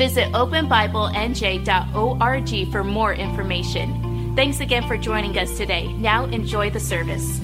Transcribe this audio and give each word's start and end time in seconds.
Visit 0.00 0.32
openbiblenj.org 0.32 2.72
for 2.72 2.82
more 2.82 3.12
information. 3.12 4.32
Thanks 4.34 4.60
again 4.60 4.88
for 4.88 4.96
joining 4.96 5.36
us 5.36 5.58
today. 5.58 5.92
Now 5.92 6.24
enjoy 6.24 6.70
the 6.70 6.80
service. 6.80 7.38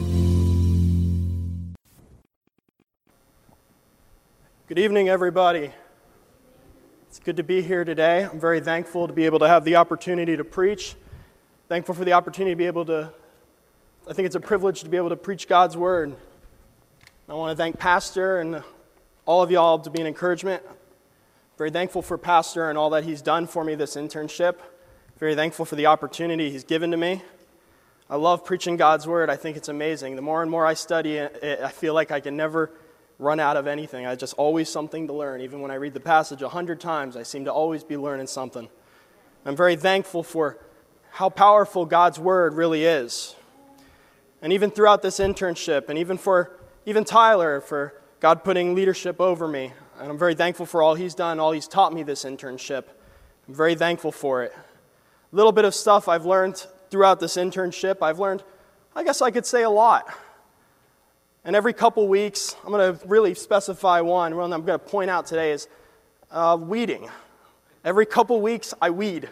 Good 4.68 4.78
evening, 4.78 5.10
everybody. 5.10 5.70
It's 7.08 7.18
good 7.18 7.36
to 7.36 7.42
be 7.42 7.60
here 7.60 7.84
today. 7.84 8.24
I'm 8.24 8.40
very 8.40 8.60
thankful 8.60 9.06
to 9.06 9.12
be 9.12 9.26
able 9.26 9.40
to 9.40 9.48
have 9.48 9.64
the 9.64 9.76
opportunity 9.76 10.38
to 10.38 10.44
preach. 10.44 10.94
Thankful 11.68 11.94
for 11.94 12.06
the 12.06 12.14
opportunity 12.14 12.52
to 12.52 12.56
be 12.56 12.64
able 12.64 12.86
to, 12.86 13.12
I 14.08 14.14
think 14.14 14.24
it's 14.24 14.34
a 14.34 14.40
privilege 14.40 14.80
to 14.80 14.88
be 14.88 14.96
able 14.96 15.10
to 15.10 15.16
preach 15.16 15.46
God's 15.46 15.76
word. 15.76 16.16
I 17.28 17.34
want 17.34 17.54
to 17.54 17.62
thank 17.62 17.78
Pastor 17.78 18.40
and 18.40 18.62
all 19.26 19.42
of 19.42 19.50
y'all 19.50 19.78
to 19.80 19.90
be 19.90 20.00
an 20.00 20.06
encouragement. 20.06 20.62
Very 21.56 21.70
thankful 21.70 22.02
for 22.02 22.18
Pastor 22.18 22.68
and 22.68 22.76
all 22.76 22.90
that 22.90 23.04
he's 23.04 23.22
done 23.22 23.46
for 23.46 23.64
me 23.64 23.74
this 23.74 23.96
internship. 23.96 24.56
Very 25.18 25.34
thankful 25.34 25.64
for 25.64 25.74
the 25.74 25.86
opportunity 25.86 26.50
he's 26.50 26.64
given 26.64 26.90
to 26.90 26.98
me. 26.98 27.22
I 28.10 28.16
love 28.16 28.44
preaching 28.44 28.76
God's 28.76 29.06
word. 29.06 29.30
I 29.30 29.36
think 29.36 29.56
it's 29.56 29.68
amazing. 29.68 30.16
The 30.16 30.22
more 30.22 30.42
and 30.42 30.50
more 30.50 30.66
I 30.66 30.74
study 30.74 31.16
it, 31.16 31.60
I 31.62 31.70
feel 31.70 31.94
like 31.94 32.10
I 32.10 32.20
can 32.20 32.36
never 32.36 32.70
run 33.18 33.40
out 33.40 33.56
of 33.56 33.66
anything. 33.66 34.04
I 34.04 34.14
just 34.16 34.34
always 34.34 34.68
something 34.68 35.06
to 35.06 35.14
learn. 35.14 35.40
Even 35.40 35.62
when 35.62 35.70
I 35.70 35.76
read 35.76 35.94
the 35.94 36.00
passage 36.00 36.42
a 36.42 36.48
hundred 36.50 36.78
times, 36.78 37.16
I 37.16 37.22
seem 37.22 37.46
to 37.46 37.52
always 37.52 37.82
be 37.82 37.96
learning 37.96 38.26
something. 38.26 38.68
I'm 39.46 39.56
very 39.56 39.76
thankful 39.76 40.22
for 40.22 40.58
how 41.12 41.30
powerful 41.30 41.86
God's 41.86 42.18
word 42.18 42.52
really 42.52 42.84
is. 42.84 43.34
And 44.42 44.52
even 44.52 44.70
throughout 44.70 45.00
this 45.00 45.18
internship, 45.18 45.88
and 45.88 45.98
even 45.98 46.18
for 46.18 46.50
even 46.84 47.04
Tyler 47.04 47.62
for 47.62 47.94
God 48.20 48.44
putting 48.44 48.74
leadership 48.74 49.22
over 49.22 49.48
me. 49.48 49.72
And 49.98 50.10
I'm 50.10 50.18
very 50.18 50.34
thankful 50.34 50.66
for 50.66 50.82
all 50.82 50.94
he's 50.94 51.14
done, 51.14 51.40
all 51.40 51.52
he's 51.52 51.66
taught 51.66 51.92
me 51.92 52.02
this 52.02 52.24
internship. 52.24 52.84
I'm 53.48 53.54
very 53.54 53.74
thankful 53.74 54.12
for 54.12 54.42
it. 54.42 54.52
A 54.54 55.36
little 55.36 55.52
bit 55.52 55.64
of 55.64 55.74
stuff 55.74 56.06
I've 56.06 56.26
learned 56.26 56.66
throughout 56.90 57.18
this 57.18 57.36
internship. 57.36 58.02
I've 58.02 58.18
learned, 58.18 58.42
I 58.94 59.04
guess 59.04 59.22
I 59.22 59.30
could 59.30 59.46
say 59.46 59.62
a 59.62 59.70
lot. 59.70 60.06
And 61.44 61.56
every 61.56 61.72
couple 61.72 62.06
weeks, 62.08 62.56
I'm 62.62 62.72
going 62.72 62.98
to 62.98 63.06
really 63.06 63.34
specify 63.34 64.00
one, 64.02 64.36
one 64.36 64.52
I'm 64.52 64.64
going 64.64 64.78
to 64.78 64.84
point 64.84 65.08
out 65.08 65.26
today 65.26 65.52
is 65.52 65.66
uh, 66.30 66.58
weeding. 66.60 67.08
Every 67.82 68.04
couple 68.04 68.40
weeks, 68.40 68.74
I 68.82 68.90
weed 68.90 69.30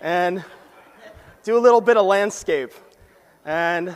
and 0.00 0.44
do 1.44 1.56
a 1.56 1.60
little 1.60 1.80
bit 1.80 1.96
of 1.96 2.06
landscape. 2.06 2.72
And 3.44 3.94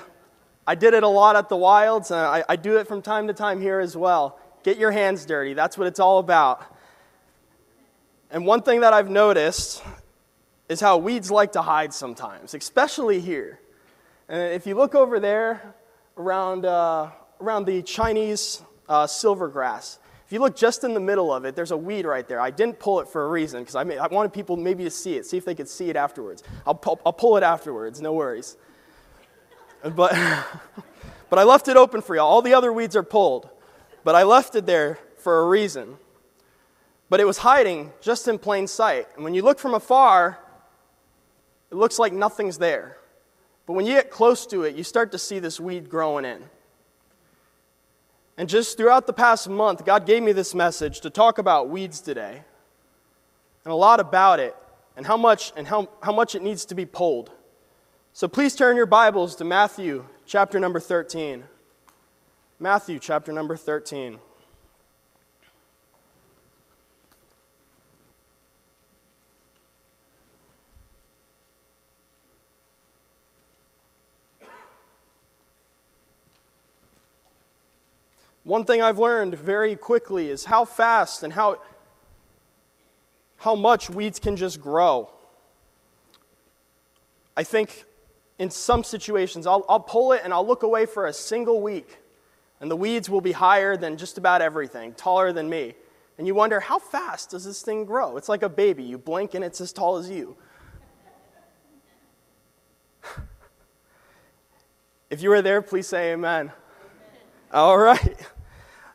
I 0.66 0.74
did 0.76 0.94
it 0.94 1.02
a 1.02 1.08
lot 1.08 1.34
at 1.34 1.48
the 1.48 1.56
Wilds, 1.56 2.10
and 2.10 2.20
I, 2.20 2.44
I 2.48 2.56
do 2.56 2.76
it 2.76 2.86
from 2.86 3.02
time 3.02 3.26
to 3.26 3.34
time 3.34 3.60
here 3.60 3.80
as 3.80 3.96
well. 3.96 4.38
Get 4.66 4.78
your 4.78 4.90
hands 4.90 5.24
dirty. 5.24 5.54
That's 5.54 5.78
what 5.78 5.86
it's 5.86 6.00
all 6.00 6.18
about. 6.18 6.60
And 8.32 8.44
one 8.44 8.62
thing 8.62 8.80
that 8.80 8.92
I've 8.92 9.08
noticed 9.08 9.80
is 10.68 10.80
how 10.80 10.96
weeds 10.98 11.30
like 11.30 11.52
to 11.52 11.62
hide 11.62 11.94
sometimes, 11.94 12.52
especially 12.52 13.20
here. 13.20 13.60
And 14.28 14.52
if 14.52 14.66
you 14.66 14.74
look 14.74 14.96
over 14.96 15.20
there 15.20 15.76
around, 16.16 16.64
uh, 16.64 17.10
around 17.40 17.66
the 17.66 17.80
Chinese 17.82 18.60
uh, 18.88 19.06
silver 19.06 19.46
grass, 19.46 20.00
if 20.26 20.32
you 20.32 20.40
look 20.40 20.56
just 20.56 20.82
in 20.82 20.94
the 20.94 21.00
middle 21.00 21.32
of 21.32 21.44
it, 21.44 21.54
there's 21.54 21.70
a 21.70 21.76
weed 21.76 22.04
right 22.04 22.26
there. 22.26 22.40
I 22.40 22.50
didn't 22.50 22.80
pull 22.80 22.98
it 22.98 23.06
for 23.06 23.24
a 23.24 23.28
reason 23.28 23.60
because 23.60 23.76
I, 23.76 23.82
I 23.82 24.08
wanted 24.08 24.32
people 24.32 24.56
maybe 24.56 24.82
to 24.82 24.90
see 24.90 25.14
it, 25.14 25.26
see 25.26 25.36
if 25.36 25.44
they 25.44 25.54
could 25.54 25.68
see 25.68 25.90
it 25.90 25.94
afterwards. 25.94 26.42
I'll, 26.66 26.74
pu- 26.74 26.98
I'll 27.06 27.12
pull 27.12 27.36
it 27.36 27.44
afterwards, 27.44 28.00
no 28.00 28.12
worries. 28.14 28.56
But, 29.94 30.12
but 31.30 31.38
I 31.38 31.44
left 31.44 31.68
it 31.68 31.76
open 31.76 32.00
for 32.00 32.16
y'all. 32.16 32.26
All 32.26 32.42
the 32.42 32.54
other 32.54 32.72
weeds 32.72 32.96
are 32.96 33.04
pulled. 33.04 33.48
But 34.06 34.14
I 34.14 34.22
left 34.22 34.54
it 34.54 34.66
there 34.66 35.00
for 35.16 35.40
a 35.40 35.48
reason. 35.48 35.96
But 37.10 37.18
it 37.18 37.24
was 37.24 37.38
hiding 37.38 37.92
just 38.00 38.28
in 38.28 38.38
plain 38.38 38.68
sight. 38.68 39.08
And 39.16 39.24
when 39.24 39.34
you 39.34 39.42
look 39.42 39.58
from 39.58 39.74
afar, 39.74 40.38
it 41.72 41.74
looks 41.74 41.98
like 41.98 42.12
nothing's 42.12 42.56
there. 42.56 42.98
But 43.66 43.72
when 43.72 43.84
you 43.84 43.94
get 43.94 44.12
close 44.12 44.46
to 44.46 44.62
it, 44.62 44.76
you 44.76 44.84
start 44.84 45.10
to 45.10 45.18
see 45.18 45.40
this 45.40 45.58
weed 45.58 45.90
growing 45.90 46.24
in. 46.24 46.44
And 48.36 48.48
just 48.48 48.76
throughout 48.76 49.08
the 49.08 49.12
past 49.12 49.48
month, 49.48 49.84
God 49.84 50.06
gave 50.06 50.22
me 50.22 50.30
this 50.30 50.54
message 50.54 51.00
to 51.00 51.10
talk 51.10 51.38
about 51.38 51.68
weeds 51.68 52.00
today. 52.00 52.44
And 53.64 53.72
a 53.72 53.74
lot 53.74 53.98
about 53.98 54.38
it 54.38 54.54
and 54.96 55.04
how 55.04 55.16
much 55.16 55.52
and 55.56 55.66
how, 55.66 55.88
how 56.00 56.12
much 56.12 56.36
it 56.36 56.42
needs 56.42 56.64
to 56.66 56.76
be 56.76 56.86
pulled. 56.86 57.32
So 58.12 58.28
please 58.28 58.54
turn 58.54 58.76
your 58.76 58.86
Bibles 58.86 59.34
to 59.34 59.44
Matthew 59.44 60.04
chapter 60.26 60.60
number 60.60 60.78
13. 60.78 61.42
Matthew 62.58 62.98
chapter 62.98 63.32
number 63.32 63.54
13. 63.54 64.18
One 78.44 78.64
thing 78.64 78.80
I've 78.80 78.98
learned 78.98 79.34
very 79.34 79.76
quickly 79.76 80.30
is 80.30 80.46
how 80.46 80.64
fast 80.64 81.22
and 81.24 81.34
how, 81.34 81.60
how 83.36 83.54
much 83.54 83.90
weeds 83.90 84.18
can 84.18 84.34
just 84.36 84.62
grow. 84.62 85.10
I 87.36 87.42
think 87.42 87.84
in 88.38 88.48
some 88.48 88.82
situations, 88.82 89.46
I'll, 89.46 89.66
I'll 89.68 89.80
pull 89.80 90.12
it 90.12 90.22
and 90.24 90.32
I'll 90.32 90.46
look 90.46 90.62
away 90.62 90.86
for 90.86 91.06
a 91.06 91.12
single 91.12 91.60
week, 91.60 91.98
and 92.60 92.70
the 92.70 92.76
weeds 92.76 93.10
will 93.10 93.20
be 93.20 93.32
higher 93.32 93.76
than 93.76 93.96
just 93.96 94.18
about 94.18 94.42
everything, 94.42 94.92
taller 94.94 95.32
than 95.32 95.48
me. 95.48 95.74
And 96.18 96.26
you 96.26 96.34
wonder, 96.34 96.60
how 96.60 96.78
fast 96.78 97.30
does 97.30 97.44
this 97.44 97.62
thing 97.62 97.84
grow? 97.84 98.16
It's 98.16 98.28
like 98.28 98.42
a 98.42 98.48
baby. 98.48 98.82
You 98.82 98.96
blink 98.96 99.34
and 99.34 99.44
it's 99.44 99.60
as 99.60 99.72
tall 99.72 99.98
as 99.98 100.08
you. 100.08 100.36
if 105.10 105.20
you 105.22 105.28
were 105.28 105.42
there, 105.42 105.60
please 105.60 105.86
say 105.86 106.12
amen. 106.12 106.46
amen. 106.46 106.52
All 107.52 107.76
right. 107.76 108.16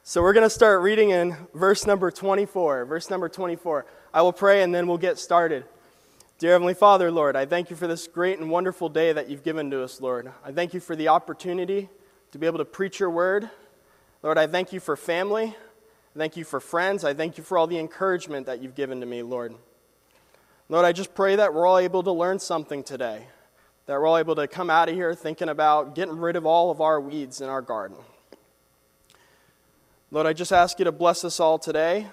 So 0.01 0.23
we're 0.23 0.33
going 0.33 0.47
to 0.47 0.49
start 0.49 0.81
reading 0.81 1.11
in 1.11 1.37
verse 1.53 1.85
number 1.85 2.09
24. 2.09 2.85
Verse 2.85 3.11
number 3.11 3.29
24. 3.29 3.85
I 4.13 4.23
will 4.23 4.33
pray 4.33 4.63
and 4.63 4.73
then 4.73 4.87
we'll 4.87 4.97
get 4.97 5.19
started. 5.19 5.63
Dear 6.39 6.53
Heavenly 6.53 6.73
Father, 6.73 7.11
Lord, 7.11 7.35
I 7.35 7.45
thank 7.45 7.69
you 7.69 7.75
for 7.75 7.85
this 7.85 8.07
great 8.07 8.39
and 8.39 8.49
wonderful 8.49 8.89
day 8.89 9.13
that 9.13 9.29
you've 9.29 9.43
given 9.43 9.69
to 9.69 9.83
us, 9.83 10.01
Lord. 10.01 10.31
I 10.43 10.51
thank 10.51 10.73
you 10.73 10.79
for 10.79 10.95
the 10.95 11.09
opportunity 11.09 11.87
to 12.31 12.37
be 12.37 12.45
able 12.45 12.59
to 12.59 12.65
preach 12.65 12.99
your 12.99 13.09
word. 13.09 13.49
Lord, 14.23 14.37
I 14.37 14.47
thank 14.47 14.73
you 14.73 14.79
for 14.79 14.95
family. 14.95 15.55
Thank 16.17 16.35
you 16.37 16.43
for 16.43 16.59
friends. 16.59 17.03
I 17.03 17.13
thank 17.13 17.37
you 17.37 17.43
for 17.43 17.57
all 17.57 17.67
the 17.67 17.79
encouragement 17.79 18.45
that 18.45 18.61
you've 18.61 18.75
given 18.75 18.99
to 18.99 19.05
me, 19.05 19.23
Lord. 19.23 19.55
Lord, 20.69 20.85
I 20.85 20.91
just 20.91 21.13
pray 21.13 21.35
that 21.35 21.53
we're 21.53 21.65
all 21.65 21.77
able 21.77 22.03
to 22.03 22.11
learn 22.11 22.39
something 22.39 22.83
today, 22.83 23.27
that 23.85 23.99
we're 23.99 24.07
all 24.07 24.17
able 24.17 24.35
to 24.35 24.47
come 24.47 24.69
out 24.69 24.89
of 24.89 24.95
here 24.95 25.13
thinking 25.13 25.49
about 25.49 25.95
getting 25.95 26.17
rid 26.17 26.35
of 26.35 26.45
all 26.45 26.71
of 26.71 26.81
our 26.81 26.99
weeds 26.99 27.41
in 27.41 27.49
our 27.49 27.61
garden. 27.61 27.97
Lord, 30.11 30.27
I 30.27 30.33
just 30.33 30.51
ask 30.51 30.79
you 30.79 30.85
to 30.85 30.91
bless 30.91 31.23
us 31.23 31.39
all 31.39 31.57
today 31.57 32.07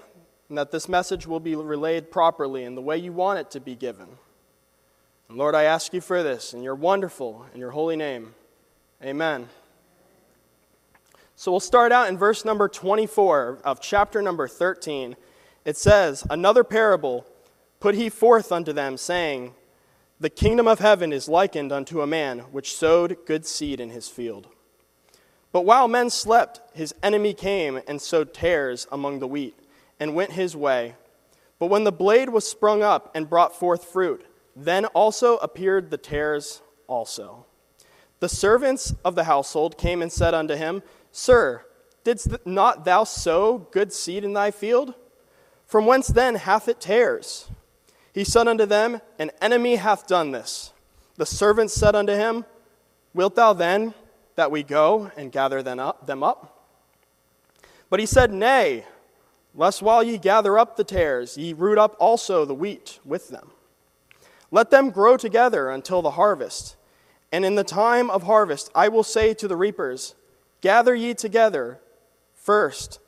and 0.48 0.56
that 0.56 0.70
this 0.70 0.88
message 0.88 1.26
will 1.26 1.40
be 1.40 1.54
relayed 1.54 2.10
properly 2.10 2.64
in 2.64 2.74
the 2.74 2.82
way 2.82 2.96
you 2.96 3.12
want 3.12 3.38
it 3.38 3.50
to 3.52 3.60
be 3.60 3.74
given. 3.74 4.08
And 5.28 5.36
Lord, 5.36 5.54
I 5.54 5.64
ask 5.64 5.92
you 5.92 6.00
for 6.00 6.22
this 6.22 6.54
in 6.54 6.62
your 6.62 6.74
wonderful 6.74 7.46
and 7.52 7.60
your 7.60 7.72
holy 7.72 7.96
name. 7.96 8.34
Amen. 9.02 9.48
So 11.40 11.52
we'll 11.52 11.60
start 11.60 11.92
out 11.92 12.08
in 12.08 12.18
verse 12.18 12.44
number 12.44 12.66
24 12.66 13.60
of 13.62 13.80
chapter 13.80 14.20
number 14.20 14.48
13. 14.48 15.14
It 15.64 15.76
says, 15.76 16.26
Another 16.28 16.64
parable 16.64 17.24
put 17.78 17.94
he 17.94 18.08
forth 18.08 18.50
unto 18.50 18.72
them, 18.72 18.96
saying, 18.96 19.54
The 20.18 20.30
kingdom 20.30 20.66
of 20.66 20.80
heaven 20.80 21.12
is 21.12 21.28
likened 21.28 21.70
unto 21.70 22.02
a 22.02 22.08
man 22.08 22.40
which 22.50 22.74
sowed 22.74 23.18
good 23.24 23.46
seed 23.46 23.78
in 23.78 23.90
his 23.90 24.08
field. 24.08 24.48
But 25.52 25.64
while 25.64 25.86
men 25.86 26.10
slept, 26.10 26.60
his 26.74 26.92
enemy 27.04 27.34
came 27.34 27.82
and 27.86 28.02
sowed 28.02 28.34
tares 28.34 28.88
among 28.90 29.20
the 29.20 29.28
wheat 29.28 29.54
and 30.00 30.16
went 30.16 30.32
his 30.32 30.56
way. 30.56 30.96
But 31.60 31.70
when 31.70 31.84
the 31.84 31.92
blade 31.92 32.30
was 32.30 32.50
sprung 32.50 32.82
up 32.82 33.12
and 33.14 33.30
brought 33.30 33.54
forth 33.54 33.84
fruit, 33.84 34.26
then 34.56 34.86
also 34.86 35.36
appeared 35.36 35.92
the 35.92 35.98
tares 35.98 36.62
also. 36.88 37.46
The 38.20 38.28
servants 38.28 38.94
of 39.04 39.14
the 39.14 39.24
household 39.24 39.78
came 39.78 40.02
and 40.02 40.10
said 40.10 40.34
unto 40.34 40.56
him, 40.56 40.82
Sir, 41.12 41.64
didst 42.04 42.46
not 42.46 42.84
thou 42.84 43.04
sow 43.04 43.66
good 43.70 43.92
seed 43.92 44.24
in 44.24 44.32
thy 44.32 44.50
field? 44.50 44.94
From 45.66 45.86
whence 45.86 46.08
then 46.08 46.36
hath 46.36 46.68
it 46.68 46.80
tares? 46.80 47.48
He 48.12 48.24
said 48.24 48.48
unto 48.48 48.66
them, 48.66 49.00
An 49.18 49.30
enemy 49.40 49.76
hath 49.76 50.06
done 50.06 50.32
this. 50.32 50.72
The 51.16 51.26
servants 51.26 51.74
said 51.74 51.94
unto 51.94 52.12
him, 52.12 52.44
Wilt 53.12 53.34
thou 53.34 53.52
then 53.52 53.94
that 54.36 54.50
we 54.50 54.62
go 54.62 55.10
and 55.16 55.32
gather 55.32 55.62
them 55.62 55.78
up? 55.78 56.58
But 57.90 58.00
he 58.00 58.06
said, 58.06 58.32
Nay, 58.32 58.84
lest 59.54 59.82
while 59.82 60.02
ye 60.02 60.18
gather 60.18 60.58
up 60.58 60.76
the 60.76 60.84
tares, 60.84 61.36
ye 61.36 61.52
root 61.52 61.78
up 61.78 61.96
also 61.98 62.44
the 62.44 62.54
wheat 62.54 63.00
with 63.04 63.28
them. 63.28 63.50
Let 64.50 64.70
them 64.70 64.90
grow 64.90 65.16
together 65.16 65.68
until 65.68 66.00
the 66.00 66.12
harvest. 66.12 66.76
And 67.30 67.44
in 67.44 67.56
the 67.56 67.64
time 67.64 68.08
of 68.08 68.22
harvest, 68.22 68.70
I 68.74 68.88
will 68.88 69.02
say 69.02 69.34
to 69.34 69.48
the 69.48 69.56
reapers, 69.56 70.14
Gather 70.60 70.94
ye 70.94 71.14
together 71.14 71.80
first 72.34 72.98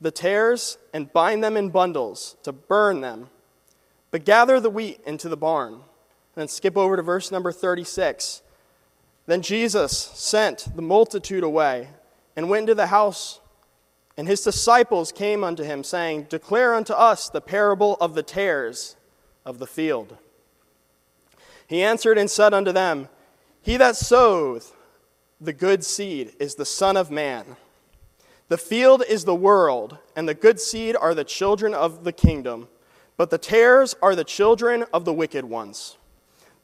the 0.00 0.10
tares 0.10 0.78
and 0.92 1.12
bind 1.12 1.42
them 1.42 1.56
in 1.56 1.70
bundles 1.70 2.36
to 2.42 2.52
burn 2.52 3.00
them, 3.00 3.30
but 4.10 4.24
gather 4.24 4.60
the 4.60 4.70
wheat 4.70 5.00
into 5.06 5.28
the 5.28 5.36
barn. 5.36 5.72
And 5.74 5.82
then 6.42 6.48
skip 6.48 6.76
over 6.76 6.96
to 6.96 7.02
verse 7.02 7.32
number 7.32 7.52
36. 7.52 8.42
Then 9.26 9.40
Jesus 9.40 9.96
sent 9.96 10.76
the 10.76 10.82
multitude 10.82 11.42
away 11.42 11.88
and 12.36 12.50
went 12.50 12.64
into 12.64 12.74
the 12.74 12.88
house, 12.88 13.40
and 14.16 14.28
his 14.28 14.42
disciples 14.42 15.10
came 15.10 15.42
unto 15.42 15.62
him, 15.62 15.82
saying, 15.82 16.24
Declare 16.24 16.74
unto 16.74 16.92
us 16.92 17.28
the 17.28 17.40
parable 17.40 17.96
of 18.00 18.14
the 18.14 18.22
tares 18.22 18.96
of 19.44 19.58
the 19.58 19.66
field. 19.66 20.18
He 21.66 21.82
answered 21.82 22.18
and 22.18 22.30
said 22.30 22.52
unto 22.52 22.72
them, 22.72 23.08
He 23.62 23.76
that 23.78 23.96
soweth 23.96 24.73
the 25.40 25.52
good 25.52 25.84
seed 25.84 26.34
is 26.38 26.54
the 26.54 26.64
Son 26.64 26.96
of 26.96 27.10
Man. 27.10 27.56
The 28.48 28.58
field 28.58 29.02
is 29.08 29.24
the 29.24 29.34
world, 29.34 29.98
and 30.14 30.28
the 30.28 30.34
good 30.34 30.60
seed 30.60 30.96
are 30.96 31.14
the 31.14 31.24
children 31.24 31.74
of 31.74 32.04
the 32.04 32.12
kingdom, 32.12 32.68
but 33.16 33.30
the 33.30 33.38
tares 33.38 33.94
are 34.02 34.14
the 34.14 34.24
children 34.24 34.84
of 34.92 35.04
the 35.04 35.12
wicked 35.12 35.44
ones. 35.44 35.96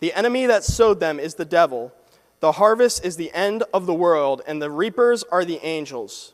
The 0.01 0.13
enemy 0.13 0.47
that 0.47 0.65
sowed 0.65 1.01
them 1.01 1.19
is 1.19 1.35
the 1.35 1.45
devil. 1.45 1.93
The 2.41 2.53
harvest 2.53 3.05
is 3.05 3.17
the 3.17 3.33
end 3.33 3.65
of 3.75 3.87
the 3.87 3.95
world, 3.95 4.43
and 4.47 4.61
the 4.61 4.71
reapers 4.71 5.25
are 5.25 5.45
the 5.45 5.65
angels. 5.65 6.33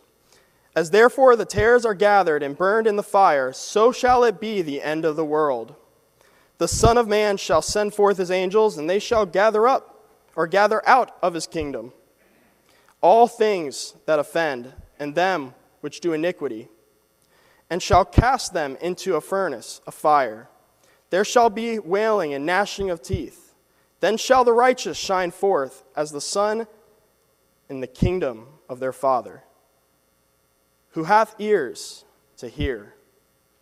As 0.75 0.91
therefore 0.91 1.37
the 1.37 1.47
tares 1.47 1.87
are 1.87 1.95
gathered 1.95 2.43
and 2.43 2.57
burned 2.57 2.87
in 2.87 2.97
the 2.97 3.03
fire, 3.03 3.53
so 3.53 3.93
shall 3.93 4.25
it 4.25 4.41
be 4.41 4.63
the 4.63 4.83
end 4.83 5.05
of 5.05 5.17
the 5.17 5.25
world. 5.25 5.75
The 6.59 6.69
Son 6.69 6.99
of 6.99 7.09
Man 7.09 7.39
shall 7.39 7.63
send 7.63 7.95
forth 7.95 8.19
his 8.19 8.31
angels, 8.31 8.79
and 8.79 8.89
they 8.89 8.99
shall 8.99 9.27
gather 9.27 9.67
up, 9.67 10.05
or 10.37 10.47
gather 10.47 10.87
out 10.87 11.17
of 11.23 11.35
his 11.35 11.47
kingdom, 11.47 11.93
all 13.01 13.29
things 13.29 13.95
that 14.07 14.19
offend, 14.19 14.73
and 14.99 15.15
them 15.15 15.55
which 15.81 16.01
do 16.01 16.13
iniquity, 16.13 16.69
and 17.69 17.83
shall 17.83 18.05
cast 18.05 18.53
them 18.53 18.77
into 18.81 19.17
a 19.17 19.21
furnace 19.21 19.81
of 19.87 19.95
fire. 19.95 20.49
There 21.11 21.25
shall 21.25 21.51
be 21.51 21.79
wailing 21.79 22.35
and 22.35 22.47
gnashing 22.47 22.91
of 22.91 23.03
teeth. 23.03 23.55
Then 24.01 24.17
shall 24.17 24.45
the 24.45 24.53
righteous 24.53 24.97
shine 24.97 25.31
forth 25.31 25.85
as 25.95 26.11
the 26.11 26.21
sun 26.21 26.67
in 27.69 27.81
the 27.81 27.87
kingdom 27.87 28.47
of 28.69 28.81
their 28.81 28.93
Father. 28.93 29.43
Who 30.91 31.05
hath 31.05 31.35
ears 31.39 32.05
to 32.39 32.49
hear, 32.49 32.95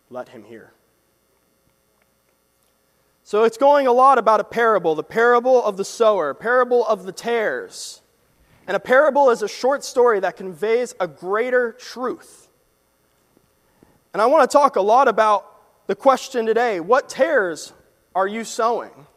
let 0.09 0.29
him 0.29 0.43
hear. 0.43 0.73
So 3.23 3.43
it's 3.43 3.57
going 3.57 3.87
a 3.87 3.91
lot 3.91 4.17
about 4.17 4.39
a 4.39 4.43
parable, 4.43 4.93
the 4.93 5.03
parable 5.03 5.63
of 5.63 5.77
the 5.77 5.85
sower, 5.85 6.33
parable 6.33 6.85
of 6.85 7.05
the 7.05 7.11
tares. 7.11 8.01
And 8.67 8.75
a 8.75 8.79
parable 8.79 9.29
is 9.29 9.41
a 9.41 9.47
short 9.47 9.83
story 9.83 10.19
that 10.21 10.37
conveys 10.37 10.95
a 10.99 11.07
greater 11.07 11.73
truth. 11.73 12.49
And 14.13 14.21
I 14.21 14.25
want 14.27 14.49
to 14.49 14.57
talk 14.57 14.75
a 14.75 14.81
lot 14.81 15.07
about 15.07 15.87
the 15.87 15.95
question 15.95 16.45
today 16.45 16.79
what 16.79 17.09
tares 17.09 17.73
are 18.15 18.27
you 18.27 18.43
sowing? 18.43 19.07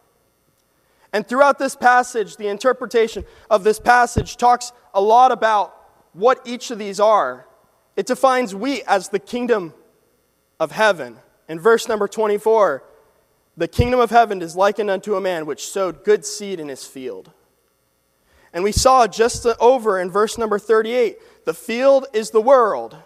And 1.13 1.27
throughout 1.27 1.59
this 1.59 1.75
passage, 1.75 2.37
the 2.37 2.49
interpretation 2.49 3.25
of 3.49 3.65
this 3.65 3.81
passage 3.81 4.37
talks 4.37 4.73
a 4.93 5.01
lot 5.01 5.33
about 5.33 5.75
what 6.13 6.41
each 6.45 6.71
of 6.71 6.79
these 6.79 7.01
are. 7.01 7.47
It 7.97 8.07
defines 8.07 8.55
wheat 8.55 8.83
as 8.87 9.09
the 9.09 9.19
kingdom 9.19 9.73
of 10.61 10.73
heaven. 10.73 11.17
In 11.49 11.59
verse 11.59 11.89
number 11.89 12.07
24, 12.07 12.85
the 13.57 13.69
kingdom 13.69 14.01
of 14.01 14.11
heaven 14.11 14.43
is 14.43 14.55
likened 14.55 14.91
unto 14.91 15.15
a 15.15 15.21
man 15.21 15.47
which 15.47 15.69
sowed 15.69 16.05
good 16.05 16.25
seed 16.25 16.61
in 16.61 16.69
his 16.69 16.85
field. 16.85 17.33
And 18.53 18.65
we 18.65 18.73
saw 18.73 19.07
just 19.07 19.47
over 19.61 20.01
in 20.01 20.11
verse 20.11 20.39
number 20.39 20.59
38 20.59 21.19
the 21.45 21.55
field 21.55 22.07
is 22.13 22.31
the 22.31 22.41
world. 22.41 22.97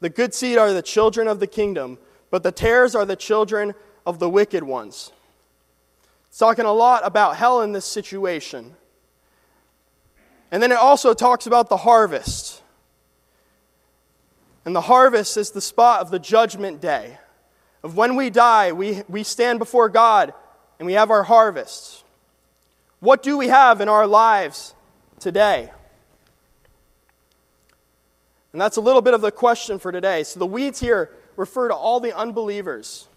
The 0.00 0.10
good 0.10 0.34
seed 0.34 0.58
are 0.58 0.72
the 0.72 0.82
children 0.82 1.28
of 1.28 1.40
the 1.40 1.46
kingdom, 1.46 1.98
but 2.30 2.42
the 2.42 2.52
tares 2.52 2.94
are 2.94 3.04
the 3.04 3.16
children 3.16 3.74
of 4.06 4.18
the 4.18 4.28
wicked 4.28 4.62
ones. 4.62 5.12
It's 6.28 6.38
talking 6.38 6.64
a 6.64 6.72
lot 6.72 7.02
about 7.04 7.36
hell 7.36 7.62
in 7.62 7.72
this 7.72 7.84
situation. 7.84 8.74
And 10.50 10.62
then 10.62 10.72
it 10.72 10.78
also 10.78 11.14
talks 11.14 11.46
about 11.46 11.68
the 11.68 11.78
harvest. 11.78 12.62
And 14.64 14.74
the 14.74 14.82
harvest 14.82 15.36
is 15.36 15.50
the 15.50 15.60
spot 15.60 16.00
of 16.00 16.10
the 16.10 16.18
judgment 16.18 16.80
day 16.80 17.18
of 17.82 17.96
when 17.96 18.16
we 18.16 18.30
die, 18.30 18.72
we, 18.72 19.02
we 19.08 19.22
stand 19.24 19.58
before 19.58 19.88
God 19.88 20.32
and 20.78 20.86
we 20.86 20.94
have 20.94 21.10
our 21.10 21.22
harvest. 21.22 22.03
What 23.04 23.22
do 23.22 23.36
we 23.36 23.48
have 23.48 23.82
in 23.82 23.88
our 23.90 24.06
lives 24.06 24.74
today? 25.20 25.70
And 28.52 28.58
that's 28.58 28.78
a 28.78 28.80
little 28.80 29.02
bit 29.02 29.12
of 29.12 29.20
the 29.20 29.30
question 29.30 29.78
for 29.78 29.92
today. 29.92 30.22
So 30.22 30.38
the 30.38 30.46
weeds 30.46 30.80
here 30.80 31.10
refer 31.36 31.68
to 31.68 31.74
all 31.74 32.00
the 32.00 32.16
unbelievers. 32.16 33.08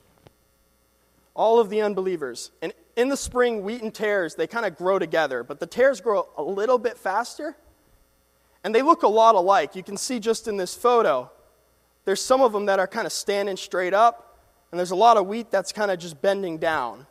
All 1.34 1.62
of 1.62 1.69
the 1.69 1.80
unbelievers. 1.80 2.51
And 2.62 2.74
in 2.98 3.07
the 3.07 3.16
spring, 3.16 3.63
wheat 3.63 3.81
and 3.81 3.94
tares, 3.94 4.36
they 4.36 4.45
kind 4.45 4.66
of 4.66 4.75
grow 4.75 5.00
together, 5.00 5.42
but 5.42 5.62
the 5.62 5.66
tares 5.66 6.01
grow 6.01 6.28
a 6.36 6.44
little 6.44 6.80
bit 6.80 6.98
faster. 6.98 7.56
And 8.66 8.75
they 8.75 8.81
look 8.81 9.04
a 9.04 9.07
lot 9.07 9.36
alike. 9.36 9.74
You 9.74 9.83
can 9.83 9.95
see 9.95 10.19
just 10.19 10.50
in 10.50 10.57
this 10.57 10.75
photo, 10.75 11.31
there's 12.04 12.22
some 12.22 12.42
of 12.42 12.51
them 12.51 12.66
that 12.66 12.80
are 12.80 12.88
kind 12.88 13.06
of 13.06 13.13
standing 13.13 13.56
straight 13.56 13.94
up, 13.94 14.38
and 14.69 14.78
there's 14.78 14.92
a 14.92 14.98
lot 14.98 15.16
of 15.16 15.28
wheat 15.28 15.50
that's 15.50 15.72
kind 15.72 15.92
of 15.92 15.98
just 15.98 16.22
bending 16.22 16.57
down. 16.57 17.07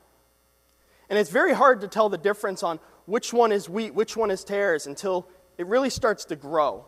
And 1.08 1.18
it's 1.18 1.30
very 1.30 1.52
hard 1.52 1.80
to 1.82 1.88
tell 1.88 2.08
the 2.08 2.18
difference 2.18 2.62
on 2.62 2.80
which 3.06 3.32
one 3.32 3.52
is 3.52 3.68
wheat, 3.68 3.94
which 3.94 4.16
one 4.16 4.30
is 4.30 4.44
tares, 4.44 4.86
until 4.86 5.28
it 5.58 5.66
really 5.66 5.90
starts 5.90 6.24
to 6.26 6.36
grow. 6.36 6.84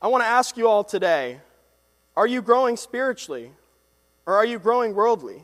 I 0.00 0.08
want 0.08 0.22
to 0.22 0.28
ask 0.28 0.56
you 0.56 0.68
all 0.68 0.84
today 0.84 1.40
are 2.16 2.26
you 2.26 2.40
growing 2.40 2.76
spiritually 2.76 3.52
or 4.24 4.34
are 4.34 4.44
you 4.44 4.58
growing 4.58 4.94
worldly? 4.94 5.42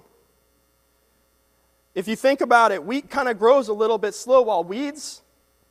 If 1.95 2.09
you 2.09 2.17
think 2.17 2.41
about 2.41 2.73
it, 2.73 2.85
wheat 2.85 3.11
kind 3.11 3.29
of 3.29 3.39
grows 3.39 3.69
a 3.69 3.75
little 3.75 3.99
bit 3.99 4.15
slow, 4.15 4.41
while 4.43 4.65
weeds, 4.65 5.21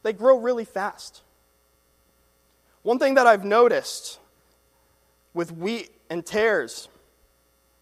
they 0.03 0.13
grow 0.13 0.37
really 0.37 0.65
fast. 0.65 1.21
One 2.83 2.99
thing 2.99 3.15
that 3.15 3.25
I've 3.25 3.45
noticed 3.45 4.19
with 5.33 5.51
wheat 5.51 5.89
and 6.09 6.25
tares 6.25 6.89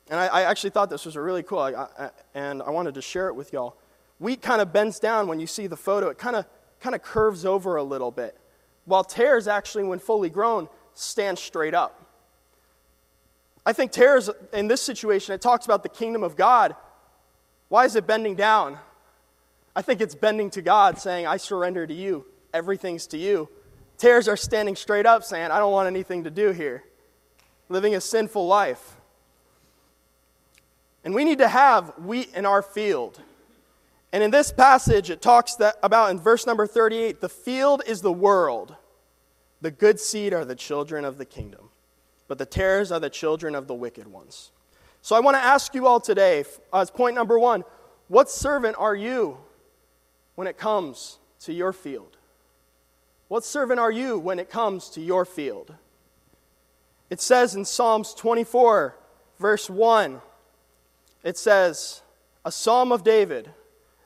and 0.10 0.20
I, 0.20 0.28
I, 0.28 0.42
actually 0.44 0.72
thought 0.72 0.90
this 0.90 1.06
was 1.06 1.16
really 1.16 1.44
cool, 1.44 1.60
I, 1.60 1.72
I, 1.72 2.10
and 2.34 2.62
I 2.64 2.72
wanted 2.72 2.96
to 2.96 3.02
share 3.02 3.28
it 3.28 3.36
with 3.36 3.54
y'all. 3.54 3.78
Wheat 4.18 4.42
kind 4.42 4.62
of 4.62 4.74
bends 4.74 5.00
down 5.00 5.28
when 5.28 5.40
you 5.40 5.48
see 5.48 5.68
the 5.68 5.78
photo. 5.78 6.10
It 6.10 6.18
kind 6.18 6.36
of 6.36 6.46
kind 6.80 6.96
of 6.96 7.02
curves 7.02 7.46
over 7.46 7.76
a 7.76 7.84
little 7.84 8.12
bit, 8.12 8.38
while 8.86 9.04
tares 9.04 9.48
actually, 9.48 9.84
when 9.84 10.00
fully 10.00 10.30
grown, 10.30 10.68
stand 10.94 11.38
straight 11.38 11.74
up. 11.74 12.06
I 13.66 13.74
think 13.74 13.92
tares 13.92 14.30
in 14.54 14.68
this 14.68 14.82
situation, 14.82 15.36
it 15.36 15.42
talks 15.42 15.66
about 15.66 15.84
the 15.84 15.90
kingdom 15.90 16.24
of 16.24 16.36
God. 16.36 16.76
Why 17.68 17.86
is 17.86 17.96
it 17.96 18.08
bending 18.08 18.36
down? 18.36 18.80
I 19.76 19.82
think 19.82 20.02
it's 20.02 20.16
bending 20.16 20.50
to 20.52 20.62
God, 20.62 20.98
saying, 20.98 21.28
I 21.28 21.38
surrender 21.38 21.86
to 21.86 21.94
you. 21.94 22.26
Everything's 22.54 23.06
to 23.08 23.18
you. 23.18 23.48
Tares 23.98 24.28
are 24.28 24.38
standing 24.38 24.76
straight 24.76 25.06
up, 25.06 25.24
saying, 25.24 25.52
I 25.52 25.60
don't 25.60 25.72
want 25.72 25.88
anything 25.88 26.24
to 26.24 26.32
do 26.32 26.52
here. 26.52 26.84
Living 27.68 27.96
a 27.96 28.02
sinful 28.02 28.48
life. 28.48 28.96
And 31.04 31.14
we 31.14 31.24
need 31.24 31.38
to 31.38 31.48
have 31.48 31.94
wheat 31.98 32.34
in 32.36 32.46
our 32.46 32.62
field. 32.62 33.22
And 34.12 34.24
in 34.24 34.32
this 34.32 34.52
passage, 34.52 35.10
it 35.10 35.22
talks 35.22 35.56
that 35.56 35.76
about 35.84 36.12
in 36.12 36.20
verse 36.20 36.46
number 36.46 36.66
38 36.66 37.22
the 37.22 37.30
field 37.30 37.84
is 37.86 38.02
the 38.02 38.12
world. 38.12 38.76
The 39.62 39.72
good 39.72 40.00
seed 40.00 40.34
are 40.34 40.46
the 40.46 40.56
children 40.56 41.04
of 41.06 41.18
the 41.18 41.26
kingdom, 41.26 41.70
but 42.28 42.38
the 42.38 42.46
tares 42.46 42.92
are 42.92 43.00
the 43.00 43.10
children 43.10 43.56
of 43.56 43.68
the 43.68 43.74
wicked 43.74 44.08
ones. 44.08 44.52
So 45.02 45.16
I 45.16 45.20
want 45.20 45.36
to 45.36 45.44
ask 45.44 45.76
you 45.76 45.86
all 45.86 46.00
today, 46.00 46.46
as 46.74 46.90
point 46.90 47.16
number 47.16 47.38
one, 47.38 47.64
what 48.08 48.30
servant 48.30 48.76
are 48.80 48.96
you 48.96 49.38
when 50.36 50.48
it 50.48 50.58
comes 50.58 51.20
to 51.42 51.54
your 51.54 51.74
field? 51.74 52.18
What 53.28 53.46
servant 53.46 53.80
are 53.80 53.92
you 53.92 54.18
when 54.18 54.40
it 54.40 54.50
comes 54.50 54.90
to 54.92 55.02
your 55.02 55.24
field? 55.24 55.76
It 57.10 57.22
says 57.22 57.56
in 57.56 57.66
Psalms 57.66 58.14
24, 58.14 58.96
verse 59.40 59.70
1 59.70 60.22
it 61.24 61.38
says, 61.38 62.02
A 62.46 62.52
psalm 62.52 62.92
of 62.92 63.04
David 63.04 63.50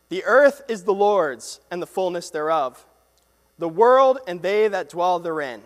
The 0.10 0.24
earth 0.25 0.62
is 0.67 0.84
the 0.84 0.93
Lord's, 0.93 1.60
and 1.72 1.82
the 1.82 1.88
fullness 1.88 2.29
thereof, 2.29 2.86
the 3.58 3.70
world 3.70 4.20
and 4.27 4.41
they 4.41 4.67
that 4.67 4.89
dwell 4.89 5.20
therein. 5.20 5.62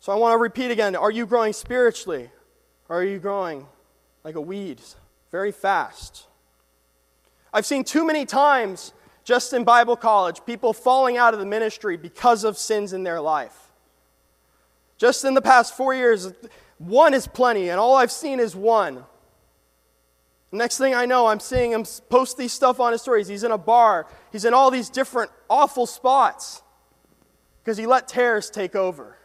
So 0.00 0.12
I 0.12 0.16
want 0.16 0.34
to 0.34 0.38
repeat 0.38 0.70
again 0.70 0.94
Are 0.94 1.10
you 1.10 1.26
growing 1.26 1.52
spiritually? 1.52 2.30
Or 2.88 3.00
are 3.00 3.04
you 3.04 3.18
growing 3.18 3.66
like 4.22 4.36
a 4.36 4.40
weed, 4.40 4.80
very 5.32 5.50
fast? 5.50 6.26
I've 7.52 7.66
seen 7.66 7.82
too 7.82 8.06
many 8.06 8.24
times 8.24 8.92
just 9.24 9.52
in 9.52 9.64
Bible 9.64 9.96
college 9.96 10.40
people 10.46 10.72
falling 10.72 11.16
out 11.16 11.34
of 11.34 11.40
the 11.40 11.46
ministry 11.46 11.96
because 11.96 12.44
of 12.44 12.56
sins 12.56 12.92
in 12.92 13.02
their 13.02 13.20
life. 13.20 13.72
Just 14.98 15.24
in 15.24 15.34
the 15.34 15.42
past 15.42 15.76
four 15.76 15.92
years, 15.92 16.32
one 16.78 17.14
is 17.14 17.26
plenty, 17.26 17.70
and 17.70 17.80
all 17.80 17.94
I've 17.94 18.12
seen 18.12 18.40
is 18.40 18.54
one. 18.54 19.04
Next 20.52 20.78
thing 20.78 20.94
I 20.94 21.06
know, 21.06 21.26
I'm 21.26 21.40
seeing 21.40 21.72
him 21.72 21.84
post 22.08 22.36
these 22.36 22.52
stuff 22.52 22.80
on 22.80 22.92
his 22.92 23.02
stories. 23.02 23.28
He's 23.28 23.44
in 23.44 23.52
a 23.52 23.58
bar, 23.58 24.06
he's 24.32 24.44
in 24.44 24.54
all 24.54 24.70
these 24.70 24.88
different 24.88 25.30
awful 25.50 25.86
spots 25.86 26.62
because 27.62 27.76
he 27.76 27.86
let 27.86 28.08
tares 28.08 28.50
take 28.50 28.76
over. 28.76 29.16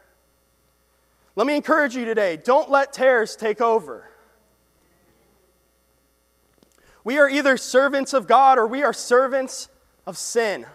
Let 1.35 1.47
me 1.47 1.55
encourage 1.55 1.95
you 1.95 2.05
today 2.05 2.37
don't 2.37 2.69
let 2.69 2.93
tares 2.93 3.35
take 3.35 3.61
over. 3.61 4.09
We 7.03 7.17
are 7.17 7.29
either 7.29 7.57
servants 7.57 8.13
of 8.13 8.27
God 8.27 8.59
or 8.59 8.67
we 8.67 8.83
are 8.83 8.93
servants 8.93 9.69
of 10.05 10.17
sin. 10.17 10.65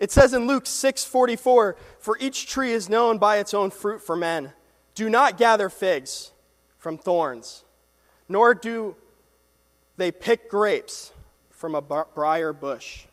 It 0.00 0.10
says 0.10 0.34
in 0.34 0.46
Luke 0.46 0.66
6:44, 0.66 1.76
"For 1.98 2.18
each 2.18 2.46
tree 2.46 2.72
is 2.72 2.88
known 2.88 3.18
by 3.18 3.38
its 3.38 3.54
own 3.54 3.70
fruit 3.70 4.00
for 4.00 4.16
men. 4.16 4.52
Do 4.94 5.08
not 5.08 5.36
gather 5.36 5.68
figs 5.68 6.32
from 6.78 6.98
thorns, 6.98 7.64
nor 8.28 8.54
do 8.54 8.96
they 9.96 10.10
pick 10.10 10.50
grapes 10.50 11.12
from 11.50 11.74
a 11.74 11.80
briar 11.80 12.52
bush." 12.52 13.06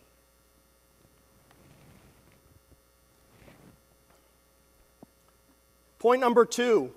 Point 6.00 6.20
number 6.20 6.46
2. 6.46 6.92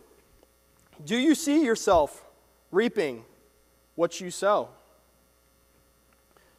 Do 1.04 1.16
you 1.16 1.34
see 1.34 1.62
yourself 1.62 2.24
reaping 2.70 3.26
what 3.96 4.18
you 4.18 4.30
sow? 4.30 4.70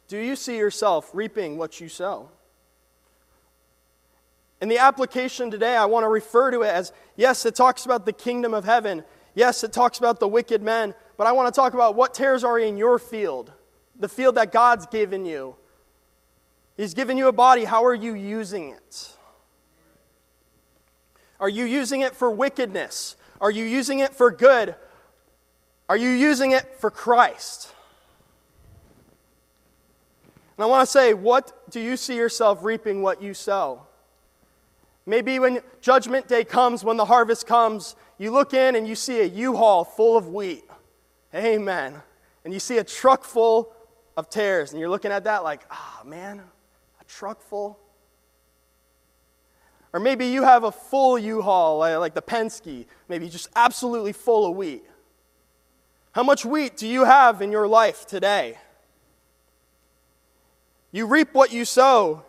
Do 0.06 0.16
you 0.16 0.36
see 0.36 0.56
yourself 0.56 1.10
reaping 1.12 1.58
what 1.58 1.80
you 1.80 1.88
sow? 1.88 2.30
In 4.60 4.68
the 4.68 4.78
application 4.78 5.50
today, 5.50 5.76
I 5.76 5.84
want 5.84 6.04
to 6.04 6.08
refer 6.08 6.50
to 6.50 6.62
it 6.62 6.68
as 6.68 6.92
yes, 7.14 7.44
it 7.44 7.54
talks 7.54 7.84
about 7.84 8.06
the 8.06 8.12
kingdom 8.12 8.54
of 8.54 8.64
heaven. 8.64 9.04
Yes, 9.34 9.62
it 9.64 9.72
talks 9.72 9.98
about 9.98 10.18
the 10.18 10.28
wicked 10.28 10.62
men. 10.62 10.94
But 11.16 11.26
I 11.26 11.32
want 11.32 11.52
to 11.52 11.58
talk 11.58 11.74
about 11.74 11.94
what 11.94 12.14
tares 12.14 12.44
are 12.44 12.58
in 12.58 12.76
your 12.76 12.98
field, 12.98 13.52
the 13.98 14.08
field 14.08 14.36
that 14.36 14.52
God's 14.52 14.86
given 14.86 15.24
you. 15.24 15.56
He's 16.76 16.94
given 16.94 17.16
you 17.16 17.28
a 17.28 17.32
body. 17.32 17.64
How 17.64 17.84
are 17.84 17.94
you 17.94 18.14
using 18.14 18.70
it? 18.70 19.10
Are 21.40 21.48
you 21.48 21.64
using 21.64 22.00
it 22.00 22.14
for 22.14 22.30
wickedness? 22.30 23.16
Are 23.40 23.50
you 23.50 23.64
using 23.64 23.98
it 23.98 24.14
for 24.14 24.30
good? 24.30 24.74
Are 25.88 25.96
you 25.96 26.08
using 26.08 26.52
it 26.52 26.80
for 26.80 26.90
Christ? 26.90 27.72
And 30.56 30.64
I 30.64 30.66
want 30.66 30.86
to 30.86 30.90
say, 30.90 31.12
what 31.12 31.70
do 31.70 31.80
you 31.80 31.96
see 31.96 32.16
yourself 32.16 32.64
reaping 32.64 33.02
what 33.02 33.22
you 33.22 33.34
sow? 33.34 33.85
Maybe 35.06 35.38
when 35.38 35.60
judgment 35.80 36.26
day 36.26 36.42
comes, 36.42 36.82
when 36.82 36.96
the 36.96 37.04
harvest 37.04 37.46
comes, 37.46 37.94
you 38.18 38.32
look 38.32 38.52
in 38.52 38.74
and 38.74 38.88
you 38.88 38.96
see 38.96 39.20
a 39.20 39.24
U 39.24 39.56
haul 39.56 39.84
full 39.84 40.16
of 40.16 40.28
wheat. 40.28 40.64
Amen. 41.32 42.02
And 42.44 42.52
you 42.52 42.58
see 42.58 42.78
a 42.78 42.84
truck 42.84 43.24
full 43.24 43.72
of 44.16 44.28
tares, 44.28 44.72
and 44.72 44.80
you're 44.80 44.88
looking 44.88 45.12
at 45.12 45.24
that 45.24 45.44
like, 45.44 45.62
ah, 45.70 46.00
oh, 46.00 46.08
man, 46.08 46.40
a 47.00 47.04
truck 47.04 47.40
full. 47.40 47.78
Or 49.92 50.00
maybe 50.00 50.26
you 50.26 50.42
have 50.42 50.64
a 50.64 50.72
full 50.72 51.18
U 51.18 51.40
haul, 51.40 51.78
like 51.78 52.14
the 52.14 52.22
Penske, 52.22 52.86
maybe 53.08 53.28
just 53.28 53.48
absolutely 53.54 54.12
full 54.12 54.46
of 54.46 54.56
wheat. 54.56 54.84
How 56.12 56.22
much 56.22 56.44
wheat 56.44 56.76
do 56.76 56.88
you 56.88 57.04
have 57.04 57.42
in 57.42 57.52
your 57.52 57.68
life 57.68 58.06
today? 58.06 58.58
You 60.90 61.06
reap 61.06 61.34
what 61.34 61.52
you 61.52 61.64
sow. 61.64 62.24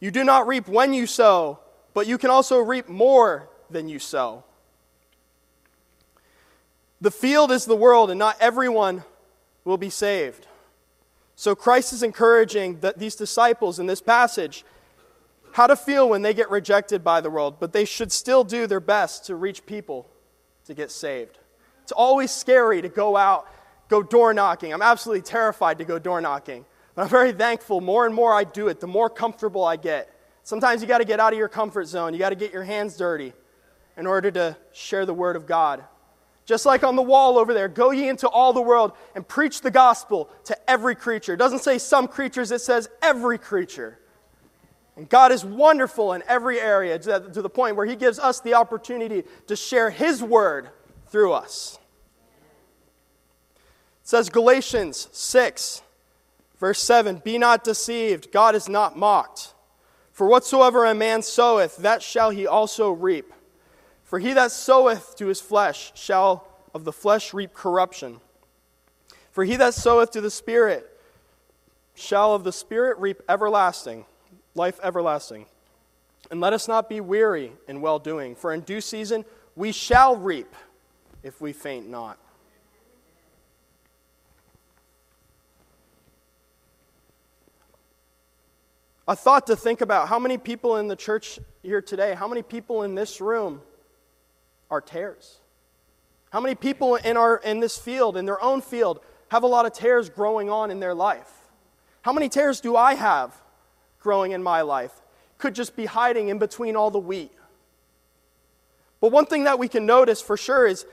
You 0.00 0.10
do 0.10 0.24
not 0.24 0.46
reap 0.46 0.68
when 0.68 0.94
you 0.94 1.06
sow, 1.06 1.58
but 1.94 2.06
you 2.06 2.18
can 2.18 2.30
also 2.30 2.58
reap 2.58 2.88
more 2.88 3.48
than 3.70 3.88
you 3.88 3.98
sow. 3.98 4.44
The 7.00 7.10
field 7.10 7.50
is 7.50 7.64
the 7.64 7.76
world, 7.76 8.10
and 8.10 8.18
not 8.18 8.36
everyone 8.40 9.04
will 9.64 9.76
be 9.76 9.90
saved. 9.90 10.46
So 11.34 11.54
Christ 11.54 11.92
is 11.92 12.02
encouraging 12.02 12.80
these 12.96 13.16
disciples 13.16 13.78
in 13.78 13.86
this 13.86 14.00
passage 14.00 14.64
how 15.52 15.66
to 15.66 15.76
feel 15.76 16.08
when 16.08 16.22
they 16.22 16.32
get 16.32 16.50
rejected 16.50 17.04
by 17.04 17.20
the 17.20 17.30
world, 17.30 17.56
but 17.60 17.72
they 17.72 17.84
should 17.84 18.10
still 18.10 18.42
do 18.42 18.66
their 18.66 18.80
best 18.80 19.26
to 19.26 19.34
reach 19.34 19.66
people 19.66 20.08
to 20.64 20.74
get 20.74 20.90
saved. 20.90 21.38
It's 21.82 21.92
always 21.92 22.30
scary 22.30 22.80
to 22.80 22.88
go 22.88 23.16
out, 23.16 23.46
go 23.88 24.02
door 24.02 24.32
knocking. 24.32 24.72
I'm 24.72 24.82
absolutely 24.82 25.22
terrified 25.22 25.78
to 25.78 25.84
go 25.84 25.98
door 25.98 26.20
knocking. 26.20 26.64
But 26.94 27.02
I'm 27.02 27.08
very 27.08 27.32
thankful. 27.32 27.80
More 27.80 28.06
and 28.06 28.14
more 28.14 28.32
I 28.32 28.44
do 28.44 28.68
it, 28.68 28.80
the 28.80 28.86
more 28.86 29.10
comfortable 29.10 29.64
I 29.64 29.76
get. 29.76 30.08
Sometimes 30.44 30.82
you 30.82 30.88
got 30.88 30.98
to 30.98 31.04
get 31.04 31.20
out 31.20 31.32
of 31.32 31.38
your 31.38 31.48
comfort 31.48 31.86
zone. 31.86 32.12
You 32.12 32.18
got 32.18 32.30
to 32.30 32.36
get 32.36 32.52
your 32.52 32.64
hands 32.64 32.96
dirty 32.96 33.32
in 33.96 34.06
order 34.06 34.30
to 34.30 34.56
share 34.72 35.06
the 35.06 35.14
word 35.14 35.36
of 35.36 35.46
God. 35.46 35.84
Just 36.44 36.66
like 36.66 36.82
on 36.82 36.96
the 36.96 37.02
wall 37.02 37.38
over 37.38 37.54
there, 37.54 37.68
go 37.68 37.92
ye 37.92 38.08
into 38.08 38.28
all 38.28 38.52
the 38.52 38.60
world 38.60 38.92
and 39.14 39.26
preach 39.26 39.60
the 39.60 39.70
gospel 39.70 40.28
to 40.44 40.70
every 40.70 40.96
creature. 40.96 41.34
It 41.34 41.36
doesn't 41.36 41.60
say 41.60 41.78
some 41.78 42.08
creatures, 42.08 42.50
it 42.50 42.60
says 42.60 42.88
every 43.00 43.38
creature. 43.38 43.98
And 44.96 45.08
God 45.08 45.32
is 45.32 45.44
wonderful 45.44 46.12
in 46.12 46.22
every 46.26 46.60
area 46.60 46.98
to 46.98 47.20
the 47.20 47.48
point 47.48 47.76
where 47.76 47.86
He 47.86 47.96
gives 47.96 48.18
us 48.18 48.40
the 48.40 48.54
opportunity 48.54 49.22
to 49.46 49.56
share 49.56 49.90
His 49.90 50.22
word 50.22 50.70
through 51.06 51.32
us. 51.32 51.78
It 54.02 54.08
says 54.08 54.28
Galatians 54.28 55.08
6, 55.12 55.82
verse 56.58 56.82
7 56.82 57.22
Be 57.24 57.38
not 57.38 57.62
deceived, 57.62 58.32
God 58.32 58.56
is 58.56 58.68
not 58.68 58.98
mocked. 58.98 59.54
For 60.12 60.26
whatsoever 60.26 60.84
a 60.84 60.94
man 60.94 61.22
soweth, 61.22 61.78
that 61.78 62.02
shall 62.02 62.30
he 62.30 62.46
also 62.46 62.90
reap. 62.90 63.32
For 64.04 64.18
he 64.18 64.34
that 64.34 64.52
soweth 64.52 65.16
to 65.16 65.26
his 65.26 65.40
flesh 65.40 65.90
shall 65.94 66.46
of 66.74 66.84
the 66.84 66.92
flesh 66.92 67.32
reap 67.32 67.54
corruption. 67.54 68.20
For 69.30 69.42
he 69.44 69.56
that 69.56 69.74
soweth 69.74 70.10
to 70.12 70.20
the 70.20 70.30
Spirit 70.30 70.88
shall 71.94 72.34
of 72.34 72.44
the 72.44 72.52
Spirit 72.52 72.98
reap 72.98 73.22
everlasting, 73.28 74.04
life 74.54 74.78
everlasting. 74.82 75.46
And 76.30 76.40
let 76.40 76.52
us 76.52 76.68
not 76.68 76.88
be 76.88 77.00
weary 77.00 77.52
in 77.66 77.80
well 77.80 77.98
doing, 77.98 78.34
for 78.34 78.52
in 78.52 78.60
due 78.60 78.80
season 78.82 79.24
we 79.56 79.72
shall 79.72 80.16
reap 80.16 80.54
if 81.22 81.40
we 81.40 81.52
faint 81.52 81.88
not. 81.88 82.18
A 89.08 89.16
thought 89.16 89.48
to 89.48 89.56
think 89.56 89.80
about 89.80 90.08
how 90.08 90.18
many 90.18 90.38
people 90.38 90.76
in 90.76 90.86
the 90.86 90.96
church 90.96 91.40
here 91.62 91.82
today, 91.82 92.14
how 92.14 92.28
many 92.28 92.42
people 92.42 92.84
in 92.84 92.94
this 92.94 93.20
room 93.20 93.60
are 94.70 94.80
tares? 94.80 95.40
How 96.30 96.40
many 96.40 96.54
people 96.54 96.96
in, 96.96 97.16
our, 97.16 97.36
in 97.36 97.60
this 97.60 97.76
field, 97.76 98.16
in 98.16 98.26
their 98.26 98.42
own 98.42 98.62
field, 98.62 99.00
have 99.28 99.42
a 99.42 99.46
lot 99.46 99.66
of 99.66 99.72
tares 99.72 100.08
growing 100.08 100.50
on 100.50 100.70
in 100.70 100.78
their 100.80 100.94
life? 100.94 101.30
How 102.02 102.12
many 102.12 102.28
tares 102.28 102.60
do 102.60 102.76
I 102.76 102.94
have 102.94 103.34
growing 104.00 104.32
in 104.32 104.42
my 104.42 104.62
life? 104.62 104.92
Could 105.38 105.54
just 105.54 105.74
be 105.74 105.86
hiding 105.86 106.28
in 106.28 106.38
between 106.38 106.76
all 106.76 106.90
the 106.90 106.98
wheat. 106.98 107.32
But 109.00 109.10
one 109.10 109.26
thing 109.26 109.44
that 109.44 109.58
we 109.58 109.66
can 109.66 109.84
notice 109.84 110.20
for 110.22 110.36
sure 110.36 110.66
is 110.66 110.86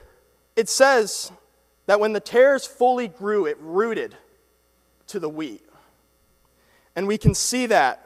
it 0.56 0.68
says 0.68 1.32
that 1.86 2.00
when 2.00 2.14
the 2.14 2.20
tares 2.20 2.66
fully 2.66 3.08
grew, 3.08 3.46
it 3.46 3.58
rooted 3.62 4.16
to 5.08 5.20
the 5.20 5.30
wheat. 5.30 5.64
And 7.00 7.08
we 7.08 7.18
can 7.18 7.34
see 7.34 7.66
that 7.68 8.06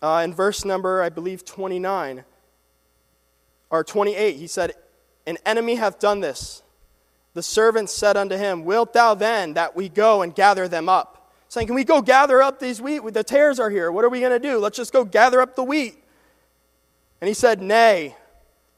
uh, 0.00 0.22
in 0.24 0.32
verse 0.32 0.64
number, 0.64 1.02
I 1.02 1.10
believe, 1.10 1.44
29 1.44 2.24
or 3.68 3.84
28. 3.84 4.36
He 4.36 4.46
said, 4.46 4.72
An 5.26 5.36
enemy 5.44 5.74
hath 5.74 5.98
done 5.98 6.20
this. 6.20 6.62
The 7.34 7.42
servant 7.42 7.90
said 7.90 8.16
unto 8.16 8.38
him, 8.38 8.64
Wilt 8.64 8.94
thou 8.94 9.12
then 9.12 9.52
that 9.52 9.76
we 9.76 9.90
go 9.90 10.22
and 10.22 10.34
gather 10.34 10.66
them 10.66 10.88
up? 10.88 11.30
Saying, 11.50 11.66
Can 11.66 11.76
we 11.76 11.84
go 11.84 12.00
gather 12.00 12.40
up 12.40 12.58
these 12.58 12.80
wheat? 12.80 13.02
The 13.12 13.22
tares 13.22 13.60
are 13.60 13.68
here. 13.68 13.92
What 13.92 14.02
are 14.02 14.08
we 14.08 14.20
going 14.20 14.32
to 14.32 14.38
do? 14.38 14.56
Let's 14.56 14.78
just 14.78 14.94
go 14.94 15.04
gather 15.04 15.42
up 15.42 15.54
the 15.54 15.62
wheat. 15.62 16.02
And 17.20 17.28
he 17.28 17.34
said, 17.34 17.60
Nay, 17.60 18.16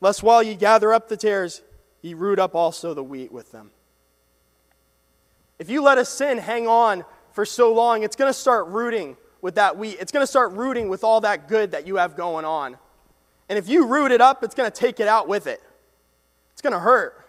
lest 0.01 0.25
while 0.25 0.43
ye 0.43 0.57
gather 0.57 0.93
up 0.93 1.09
the 1.09 1.17
tares, 1.17 1.63
ye 2.03 2.13
root 2.13 2.41
up 2.41 2.57
also 2.57 2.93
the 2.93 3.05
wheat 3.05 3.31
with 3.31 3.53
them. 3.53 3.71
If 5.61 5.71
you 5.71 5.81
let 5.81 5.97
a 5.97 6.05
sin 6.05 6.39
hang 6.39 6.67
on 6.67 7.05
for 7.37 7.45
so 7.45 7.71
long, 7.71 8.03
it's 8.03 8.17
going 8.17 8.31
to 8.31 8.39
start 8.39 8.67
rooting 8.69 9.15
with 9.43 9.57
that 9.57 9.77
wheat. 9.77 9.99
It's 10.01 10.11
going 10.11 10.23
to 10.23 10.27
start 10.27 10.53
rooting 10.53 10.89
with 10.89 11.05
all 11.05 11.21
that 11.21 11.49
good 11.49 11.73
that 11.73 11.87
you 11.87 11.97
have 11.97 12.17
going 12.17 12.47
on. 12.47 12.79
And 13.51 13.59
if 13.59 13.69
you 13.69 13.85
root 13.85 14.11
it 14.11 14.23
up, 14.23 14.43
it's 14.43 14.55
going 14.55 14.71
to 14.71 14.75
take 14.75 15.01
it 15.01 15.07
out 15.07 15.29
with 15.29 15.47
it. 15.47 15.63
It's 16.53 16.63
going 16.63 16.73
to 16.73 16.79
hurt. 16.79 17.27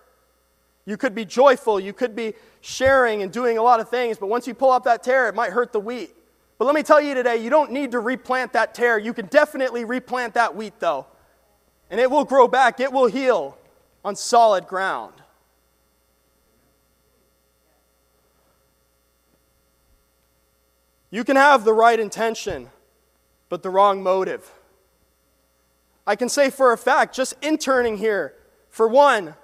You 0.86 0.96
could 0.96 1.14
be 1.14 1.26
joyful, 1.26 1.78
you 1.78 1.92
could 1.92 2.16
be 2.16 2.36
sharing 2.62 3.22
and 3.22 3.34
doing 3.34 3.58
a 3.58 3.62
lot 3.62 3.82
of 3.82 3.90
things, 3.90 4.18
but 4.18 4.28
once 4.28 4.48
you 4.48 4.54
pull 4.54 4.72
up 4.72 4.86
that 4.86 5.04
tare, 5.04 5.28
it 5.28 5.36
might 5.36 5.52
hurt 5.52 5.74
the 5.74 5.82
wheat. 5.82 6.16
But 6.58 6.64
let 6.64 6.74
me 6.74 6.84
tell 6.84 7.02
you 7.02 7.14
today, 7.14 7.36
you 7.36 7.50
don't 7.50 7.74
need 7.74 7.92
to 7.92 8.00
replant 8.00 8.54
that 8.54 8.74
tare. 8.74 8.98
You 8.98 9.12
can 9.14 9.26
definitely 9.26 9.84
replant 9.84 10.36
that 10.36 10.56
wheat, 10.56 10.80
though. 10.80 11.06
And 11.90 12.00
it 12.00 12.10
will 12.10 12.24
grow 12.24 12.48
back, 12.48 12.80
it 12.80 12.94
will 12.94 13.08
heal 13.08 13.58
on 14.06 14.16
solid 14.16 14.68
ground. 14.68 15.16
You 21.10 21.24
can 21.24 21.36
have 21.36 21.64
the 21.64 21.74
right 21.74 22.00
intention, 22.00 22.70
but 23.50 23.64
the 23.64 23.70
wrong 23.70 24.04
motive. 24.04 24.52
I 26.06 26.16
can 26.16 26.30
say 26.30 26.50
for 26.50 26.74
a 26.74 26.78
fact, 26.78 27.16
just 27.16 27.34
interning 27.42 27.98
here, 27.98 28.34
for 28.70 28.88
one, 28.88 29.36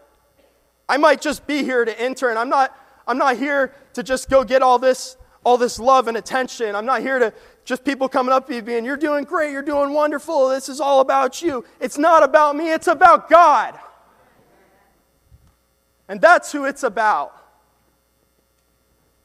I 0.88 0.98
might 0.98 1.22
just 1.22 1.48
be 1.48 1.64
here 1.64 1.86
to 1.86 2.04
intern. 2.04 2.38
I'm 2.38 2.50
not, 2.50 2.78
I'm 3.08 3.18
not 3.18 3.38
here 3.38 3.74
to 3.94 4.04
just 4.04 4.30
go 4.30 4.44
get 4.44 4.62
all 4.62 4.80
this, 4.80 5.18
all 5.44 5.58
this 5.58 5.80
love 5.80 6.08
and 6.08 6.18
attention. 6.18 6.76
I'm 6.76 6.86
not 6.86 7.02
here 7.02 7.20
to 7.20 7.34
just 7.66 7.86
people 7.86 8.10
coming 8.10 8.34
up 8.34 8.48
to 8.48 8.54
me 8.54 8.62
being, 8.62 8.84
You're 8.84 8.98
doing 8.98 9.24
great, 9.24 9.52
you're 9.52 9.62
doing 9.62 9.94
wonderful, 9.94 10.50
this 10.50 10.68
is 10.68 10.82
all 10.82 11.00
about 11.00 11.42
you. 11.42 11.64
It's 11.80 11.98
not 11.98 12.24
about 12.24 12.56
me, 12.56 12.72
it's 12.72 12.88
about 12.88 13.30
God. 13.30 13.80
And 16.10 16.20
that's 16.20 16.52
who 16.52 16.66
it's 16.66 16.84
about. 16.84 17.43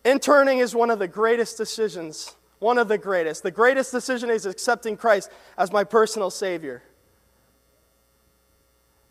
Interning 0.04 0.58
is 0.58 0.74
one 0.74 0.90
of 0.90 0.98
the 0.98 1.08
greatest 1.08 1.56
decisions, 1.56 2.34
one 2.58 2.78
of 2.78 2.88
the 2.88 2.98
greatest. 2.98 3.42
The 3.42 3.50
greatest 3.50 3.92
decision 3.92 4.30
is 4.30 4.46
accepting 4.46 4.96
Christ 4.96 5.30
as 5.56 5.72
my 5.72 5.84
personal 5.84 6.30
Savior. 6.30 6.82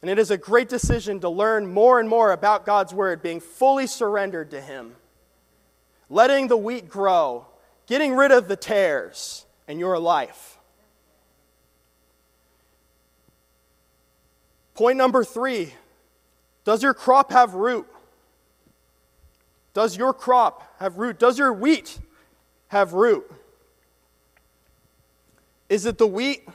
And 0.02 0.12
it 0.12 0.20
is 0.20 0.32
a 0.32 0.38
great 0.38 0.70
decision 0.70 1.20
to 1.22 1.30
learn 1.30 1.68
more 1.68 2.00
and 2.00 2.08
more 2.08 2.32
about 2.32 2.66
God's 2.66 2.94
Word, 2.94 3.22
being 3.22 3.40
fully 3.40 3.88
surrendered 3.88 4.52
to 4.52 4.62
Him, 4.62 4.96
letting 6.10 6.48
the 6.48 6.58
wheat 6.58 6.88
grow, 6.88 7.48
getting 7.88 8.14
rid 8.14 8.32
of 8.32 8.48
the 8.48 8.56
tares 8.56 9.46
in 9.68 9.80
your 9.80 9.98
life. 10.00 10.58
Point 14.76 14.98
number 14.98 15.24
three 15.24 15.74
Does 16.64 16.84
your 16.84 16.94
crop 16.94 17.32
have 17.32 17.56
root? 17.56 17.88
Does 19.78 19.96
your 19.96 20.12
crop 20.12 20.76
have 20.80 20.98
root? 20.98 21.20
Does 21.20 21.38
your 21.38 21.54
wheat 21.54 22.00
have 22.70 22.94
root? 22.94 23.32
Is 25.70 25.86
it 25.86 26.00
the 26.00 26.08
wheat 26.08 26.50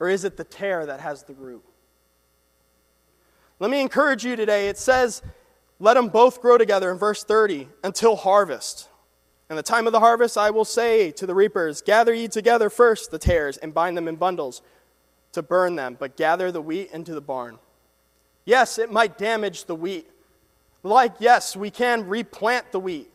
or 0.00 0.08
is 0.08 0.24
it 0.24 0.36
the 0.36 0.42
tare 0.42 0.84
that 0.84 0.98
has 0.98 1.22
the 1.22 1.34
root? 1.34 1.62
Let 3.60 3.70
me 3.70 3.80
encourage 3.80 4.24
you 4.24 4.34
today. 4.34 4.68
It 4.68 4.78
says, 4.78 5.22
let 5.78 5.94
them 5.94 6.08
both 6.08 6.42
grow 6.42 6.58
together 6.58 6.90
in 6.90 6.98
verse 6.98 7.22
30 7.22 7.68
until 7.84 8.16
harvest. 8.16 8.88
And 9.48 9.56
the 9.56 9.62
time 9.62 9.86
of 9.86 9.92
the 9.92 10.00
harvest, 10.00 10.36
I 10.36 10.50
will 10.50 10.64
say 10.64 11.12
to 11.12 11.24
the 11.24 11.36
reapers, 11.36 11.82
Gather 11.82 12.12
ye 12.12 12.26
together 12.26 12.68
first 12.68 13.12
the 13.12 13.18
tares 13.20 13.58
and 13.58 13.72
bind 13.72 13.96
them 13.96 14.08
in 14.08 14.16
bundles 14.16 14.60
to 15.34 15.40
burn 15.40 15.76
them, 15.76 15.96
but 15.96 16.16
gather 16.16 16.50
the 16.50 16.62
wheat 16.62 16.90
into 16.90 17.14
the 17.14 17.20
barn. 17.20 17.60
Yes, 18.44 18.76
it 18.76 18.90
might 18.90 19.18
damage 19.18 19.66
the 19.66 19.76
wheat. 19.76 20.10
Like, 20.88 21.16
yes, 21.18 21.54
we 21.54 21.70
can 21.70 22.08
replant 22.08 22.72
the 22.72 22.80
wheat, 22.80 23.12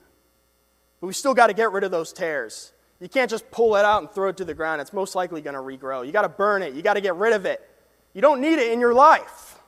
but 1.01 1.07
we 1.07 1.13
still 1.13 1.33
got 1.33 1.47
to 1.47 1.53
get 1.53 1.71
rid 1.71 1.83
of 1.83 1.89
those 1.89 2.13
tares. 2.13 2.71
You 2.99 3.09
can't 3.09 3.29
just 3.29 3.49
pull 3.49 3.75
it 3.75 3.83
out 3.83 4.03
and 4.03 4.11
throw 4.11 4.29
it 4.29 4.37
to 4.37 4.45
the 4.45 4.53
ground. 4.53 4.79
It's 4.79 4.93
most 4.93 5.15
likely 5.15 5.41
going 5.41 5.55
to 5.55 5.59
regrow. 5.59 6.05
You 6.05 6.11
got 6.11 6.21
to 6.21 6.29
burn 6.29 6.61
it, 6.61 6.73
you 6.73 6.83
got 6.83 6.93
to 6.93 7.01
get 7.01 7.15
rid 7.15 7.33
of 7.33 7.45
it. 7.45 7.67
You 8.13 8.21
don't 8.21 8.41
need 8.41 8.59
it 8.59 8.71
in 8.71 8.79
your 8.79 8.93
life. 8.93 9.59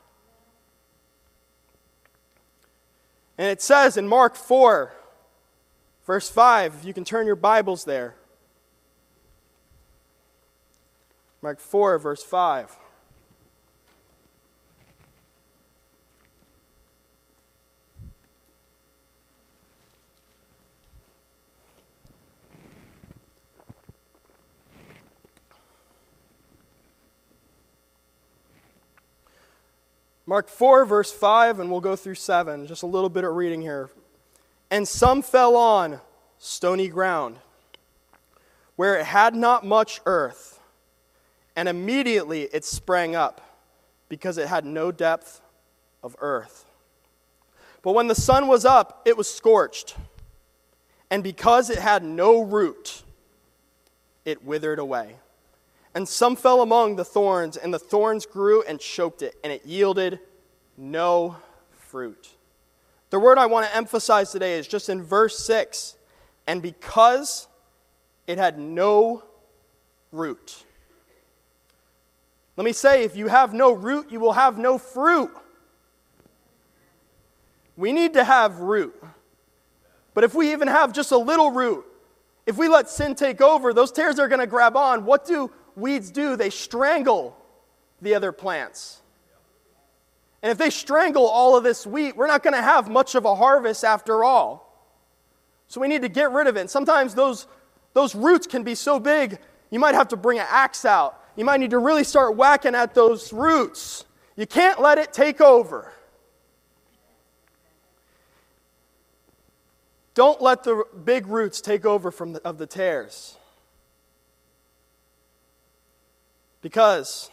And 3.38 3.48
it 3.48 3.62
says 3.62 3.98
in 3.98 4.08
Mark 4.08 4.36
4, 4.36 4.94
verse 6.06 6.30
5, 6.30 6.76
if 6.76 6.86
you 6.86 6.94
can 6.94 7.04
turn 7.04 7.26
your 7.26 7.36
Bibles 7.36 7.86
there. 7.86 8.16
Mark 11.42 11.60
4, 11.60 11.98
verse 11.98 12.24
5. 12.24 12.78
Mark 30.28 30.50
4, 30.50 30.86
verse 30.86 31.12
5, 31.12 31.60
and 31.60 31.70
we'll 31.70 31.82
go 31.82 31.96
through 31.96 32.16
7. 32.16 32.66
Just 32.66 32.82
a 32.82 32.88
little 32.88 33.10
bit 33.10 33.24
of 33.24 33.36
reading 33.36 33.62
here. 33.62 33.90
And 34.72 34.88
some 34.88 35.22
fell 35.22 35.56
on 35.56 36.02
stony 36.40 36.88
ground, 36.88 37.38
where 38.76 38.98
it 38.98 39.06
had 39.06 39.36
not 39.36 39.64
much 39.64 40.02
earth, 40.06 40.60
and 41.56 41.70
immediately 41.70 42.44
it 42.44 42.66
sprang 42.66 43.16
up, 43.16 43.42
because 44.10 44.38
it 44.40 44.48
had 44.48 44.66
no 44.66 44.92
depth 44.92 45.42
of 46.04 46.16
earth. 46.20 46.66
But 47.84 47.94
when 47.94 48.08
the 48.08 48.16
sun 48.16 48.48
was 48.48 48.66
up, 48.66 49.04
it 49.06 49.16
was 49.16 49.32
scorched, 49.32 49.96
and 51.12 51.24
because 51.24 51.70
it 51.70 51.78
had 51.78 52.04
no 52.04 52.42
root, 52.42 53.04
it 54.26 54.44
withered 54.44 54.80
away. 54.80 55.18
And 55.96 56.08
some 56.08 56.36
fell 56.36 56.62
among 56.62 56.98
the 56.98 57.06
thorns, 57.06 57.56
and 57.56 57.74
the 57.74 57.80
thorns 57.80 58.26
grew 58.26 58.62
and 58.64 58.80
choked 58.80 59.22
it, 59.22 59.36
and 59.44 59.52
it 59.52 59.66
yielded 59.66 60.20
no 60.78 61.38
fruit. 61.72 62.30
The 63.10 63.20
word 63.20 63.38
I 63.38 63.46
want 63.46 63.66
to 63.66 63.76
emphasize 63.76 64.32
today 64.32 64.60
is 64.60 64.68
just 64.68 64.90
in 64.90 65.02
verse 65.02 65.40
6 65.40 65.96
and 66.48 66.62
because 66.62 67.48
it 68.28 68.38
had 68.38 68.60
no 68.60 69.24
root. 70.12 70.64
Let 72.58 72.66
me 72.66 72.74
say, 72.74 73.04
if 73.04 73.16
you 73.16 73.28
have 73.28 73.54
no 73.54 73.72
root, 73.72 74.12
you 74.12 74.20
will 74.20 74.34
have 74.34 74.58
no 74.58 74.78
fruit. 74.78 75.32
We 77.78 77.92
need 77.92 78.14
to 78.14 78.24
have 78.24 78.60
root. 78.60 78.96
But 80.14 80.24
if 80.24 80.34
we 80.34 80.52
even 80.52 80.68
have 80.68 80.94
just 80.94 81.12
a 81.12 81.18
little 81.18 81.52
root, 81.52 81.86
if 82.46 82.58
we 82.58 82.68
let 82.68 82.90
sin 82.90 83.16
take 83.16 83.42
over, 83.42 83.74
those 83.74 83.92
tares 83.92 84.20
are 84.20 84.28
going 84.28 84.40
to 84.40 84.48
grab 84.48 84.78
on. 84.78 85.06
What 85.06 85.26
do 85.26 85.52
weeds 85.76 86.12
do? 86.12 86.36
They 86.36 86.50
strangle 86.50 87.38
the 88.02 88.16
other 88.16 88.32
plants. 88.32 89.02
And 90.42 90.52
if 90.52 90.58
they 90.58 90.70
strangle 90.70 91.28
all 91.28 91.58
of 91.58 91.64
this 91.64 91.88
wheat, 91.88 92.16
we're 92.16 92.28
not 92.28 92.44
going 92.44 92.54
to 92.54 92.62
have 92.62 92.90
much 92.90 93.16
of 93.16 93.26
a 93.26 93.36
harvest 93.36 93.84
after 93.84 94.24
all. 94.24 94.66
So 95.68 95.82
we 95.82 95.88
need 95.88 96.04
to 96.04 96.10
get 96.10 96.32
rid 96.32 96.48
of 96.48 96.56
it. 96.58 96.62
And 96.62 96.70
sometimes 96.70 97.16
those, 97.16 97.48
those 97.94 98.14
roots 98.14 98.46
can 98.46 98.64
be 98.64 98.76
so 98.76 99.00
big, 99.00 99.40
you 99.72 99.80
might 99.80 99.96
have 99.96 100.10
to 100.10 100.16
bring 100.16 100.38
an 100.38 100.46
axe 100.48 100.86
out. 100.86 101.20
You 101.36 101.46
might 101.46 101.60
need 101.60 101.72
to 101.72 101.80
really 101.80 102.04
start 102.04 102.36
whacking 102.36 102.76
at 102.76 102.94
those 102.94 103.34
roots. 103.34 104.06
You 104.36 104.46
can't 104.46 104.80
let 104.80 104.98
it 104.98 105.12
take 105.12 105.42
over. 105.42 105.92
Don't 110.14 110.42
let 110.42 110.64
the 110.64 110.86
big 111.04 111.28
roots 111.28 111.60
take 111.60 111.86
over 111.86 112.10
from 112.10 112.34
the, 112.34 112.48
of 112.48 112.58
the 112.58 112.66
tares. 112.66 113.38
Because 116.66 117.30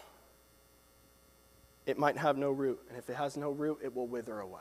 it 1.86 1.98
might 1.98 2.18
have 2.18 2.36
no 2.36 2.50
root. 2.50 2.78
And 2.90 2.98
if 2.98 3.08
it 3.08 3.16
has 3.16 3.34
no 3.34 3.50
root, 3.50 3.78
it 3.82 3.96
will 3.96 4.06
wither 4.06 4.40
away. 4.40 4.60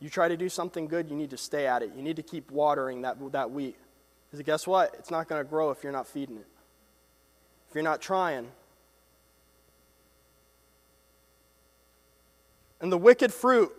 You 0.00 0.08
try 0.08 0.28
to 0.28 0.36
do 0.38 0.48
something 0.48 0.88
good, 0.88 1.10
you 1.10 1.14
need 1.14 1.28
to 1.28 1.36
stay 1.36 1.66
at 1.66 1.82
it. 1.82 1.92
You 1.94 2.00
need 2.02 2.16
to 2.16 2.22
keep 2.22 2.50
watering 2.50 3.02
that, 3.02 3.18
that 3.32 3.50
wheat. 3.50 3.76
Because 4.30 4.42
guess 4.46 4.66
what? 4.66 4.94
It's 4.98 5.10
not 5.10 5.28
going 5.28 5.44
to 5.44 5.46
grow 5.46 5.72
if 5.72 5.82
you're 5.82 5.92
not 5.92 6.06
feeding 6.06 6.38
it, 6.38 6.46
if 7.68 7.74
you're 7.74 7.84
not 7.84 8.00
trying. 8.00 8.48
And 12.80 12.90
the 12.90 12.96
wicked 12.96 13.30
fruit 13.30 13.72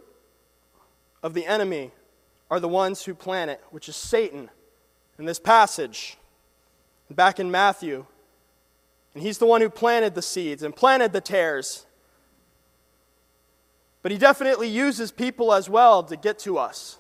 of 1.24 1.34
the 1.34 1.48
enemy 1.48 1.90
are 2.52 2.60
the 2.60 2.68
ones 2.68 3.04
who 3.06 3.16
plant 3.16 3.50
it, 3.50 3.64
which 3.72 3.90
is 3.90 3.96
Satan 3.96 4.52
in 5.18 5.26
this 5.26 5.40
passage. 5.40 6.18
Back 7.10 7.40
in 7.40 7.50
Matthew, 7.50 8.06
and 9.16 9.24
he's 9.24 9.38
the 9.38 9.46
one 9.46 9.62
who 9.62 9.70
planted 9.70 10.14
the 10.14 10.22
seeds 10.22 10.62
and 10.62 10.76
planted 10.76 11.14
the 11.14 11.22
tares. 11.22 11.86
But 14.04 14.12
he 14.12 14.18
definitely 14.18 14.68
uses 14.68 15.12
people 15.12 15.54
as 15.54 15.70
well 15.70 16.04
to 16.04 16.18
get 16.18 16.38
to 16.40 16.58
us. 16.58 17.00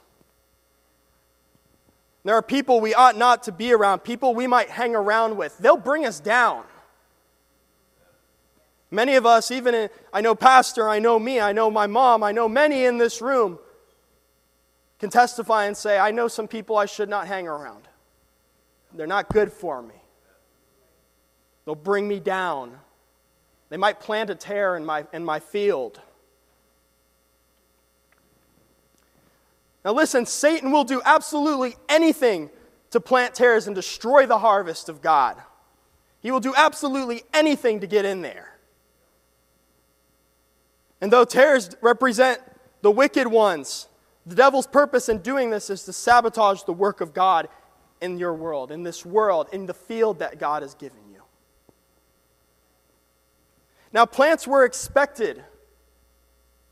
There 2.23 2.33
are 2.33 2.41
people 2.41 2.81
we 2.81 2.95
ought 2.95 3.17
not 3.17 3.43
to 3.43 3.51
be 3.51 3.71
around, 3.73 3.99
people 3.99 4.33
we 4.33 4.47
might 4.47 4.69
hang 4.69 4.95
around 4.95 5.37
with. 5.37 5.57
They'll 5.59 5.77
bring 5.77 6.05
us 6.05 6.19
down. 6.19 6.63
Many 8.89 9.15
of 9.15 9.25
us, 9.25 9.51
even 9.51 9.75
in, 9.75 9.89
I 10.13 10.21
know 10.21 10.33
Pastor, 10.35 10.89
I 10.89 10.99
know 10.99 11.19
me, 11.19 11.41
I 11.41 11.51
know 11.51 11.69
my 11.69 11.85
mom, 11.85 12.23
I 12.23 12.31
know 12.31 12.47
many 12.47 12.85
in 12.85 12.97
this 12.97 13.21
room, 13.21 13.59
can 14.99 15.09
testify 15.09 15.65
and 15.65 15.75
say, 15.75 15.99
I 15.99 16.11
know 16.11 16.29
some 16.29 16.47
people 16.47 16.77
I 16.77 16.85
should 16.85 17.09
not 17.09 17.27
hang 17.27 17.47
around. 17.47 17.89
They're 18.93 19.05
not 19.05 19.27
good 19.27 19.51
for 19.51 19.81
me. 19.81 19.95
They'll 21.65 21.75
bring 21.75 22.07
me 22.07 22.19
down. 22.19 22.77
They 23.69 23.77
might 23.77 23.99
plant 23.99 24.29
a 24.29 24.35
tare 24.35 24.77
in 24.77 24.85
my, 24.85 25.05
in 25.11 25.25
my 25.25 25.39
field. 25.39 25.99
Now, 29.83 29.93
listen, 29.93 30.25
Satan 30.25 30.71
will 30.71 30.83
do 30.83 31.01
absolutely 31.05 31.75
anything 31.89 32.49
to 32.91 32.99
plant 32.99 33.35
tares 33.35 33.67
and 33.67 33.75
destroy 33.75 34.25
the 34.25 34.39
harvest 34.39 34.89
of 34.89 35.01
God. 35.01 35.37
He 36.21 36.31
will 36.31 36.39
do 36.39 36.53
absolutely 36.55 37.23
anything 37.33 37.81
to 37.81 37.87
get 37.87 38.05
in 38.05 38.21
there. 38.21 38.55
And 41.01 41.11
though 41.13 41.25
tares 41.25 41.75
represent 41.81 42.39
the 42.81 42.89
wicked 42.89 43.27
ones, 43.27 43.87
the 44.25 44.33
devil's 44.33 44.65
purpose 44.65 45.07
in 45.07 45.19
doing 45.19 45.51
this 45.51 45.69
is 45.69 45.83
to 45.83 45.93
sabotage 45.93 46.63
the 46.63 46.73
work 46.73 46.99
of 46.99 47.13
God 47.13 47.47
in 48.01 48.17
your 48.17 48.33
world, 48.33 48.71
in 48.71 48.81
this 48.81 49.05
world, 49.05 49.47
in 49.51 49.67
the 49.67 49.73
field 49.73 50.19
that 50.19 50.39
God 50.39 50.63
has 50.63 50.73
given. 50.73 51.04
Now, 53.95 54.05
plants 54.05 54.45
were 54.45 54.65
expected 54.65 55.41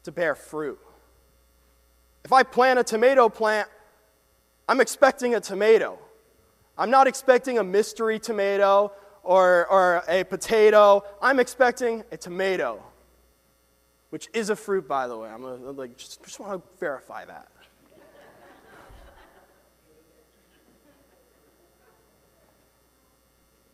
to 0.03 0.11
bear 0.11 0.35
fruit. 0.35 0.77
If 2.25 2.33
I 2.33 2.43
plant 2.43 2.79
a 2.79 2.83
tomato 2.83 3.29
plant, 3.29 3.69
I'm 4.67 4.81
expecting 4.81 5.33
a 5.33 5.39
tomato. 5.39 5.97
I'm 6.77 6.89
not 6.89 7.07
expecting 7.07 7.59
a 7.59 7.63
mystery 7.63 8.19
tomato 8.19 8.91
or, 9.23 9.65
or 9.67 10.03
a 10.09 10.25
potato. 10.25 11.05
I'm 11.21 11.39
expecting 11.39 12.03
a 12.11 12.17
tomato, 12.17 12.83
which 14.09 14.27
is 14.33 14.49
a 14.49 14.55
fruit, 14.57 14.85
by 14.85 15.07
the 15.07 15.17
way. 15.17 15.29
I'm 15.29 15.43
gonna, 15.43 15.71
like, 15.71 15.95
just, 15.95 16.21
just 16.25 16.41
want 16.41 16.61
to 16.61 16.69
verify 16.77 17.23
that. 17.23 17.47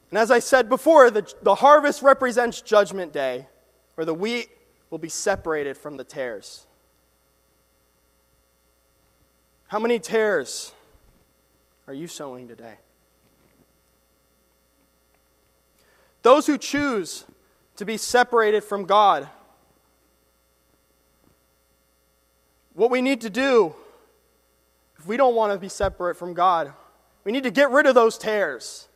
And 0.10 0.18
as 0.18 0.32
I 0.32 0.40
said 0.40 0.70
before, 0.70 1.12
the, 1.12 1.32
the 1.44 1.56
harvest 1.56 2.02
represents 2.02 2.62
Judgment 2.62 3.14
Day, 3.14 3.48
where 3.96 4.06
the 4.06 4.14
wheat 4.14 4.50
will 4.90 4.98
be 4.98 5.10
separated 5.10 5.78
from 5.78 5.98
the 5.98 6.04
tares. 6.04 6.66
How 9.68 9.78
many 9.78 10.00
tares 10.00 10.72
are 11.88 11.94
you 11.94 12.08
sowing 12.08 12.48
today? 12.48 12.76
Those 16.24 16.48
who 16.48 16.58
choose 16.58 17.26
to 17.76 17.86
be 17.86 17.96
separated 17.96 18.64
from 18.64 18.86
God, 18.86 19.30
what 22.74 22.90
we 22.90 23.02
need 23.02 23.22
to 23.22 23.30
do, 23.30 23.76
if 24.98 25.06
we 25.06 25.16
don't 25.18 25.36
want 25.36 25.54
to 25.54 25.60
be 25.60 25.70
separate 25.70 26.16
from 26.16 26.34
God, 26.34 26.74
we 27.24 27.32
need 27.32 27.44
to 27.44 27.52
get 27.52 27.70
rid 27.72 27.86
of 27.86 27.96
those 27.96 28.18
tares. 28.18 28.89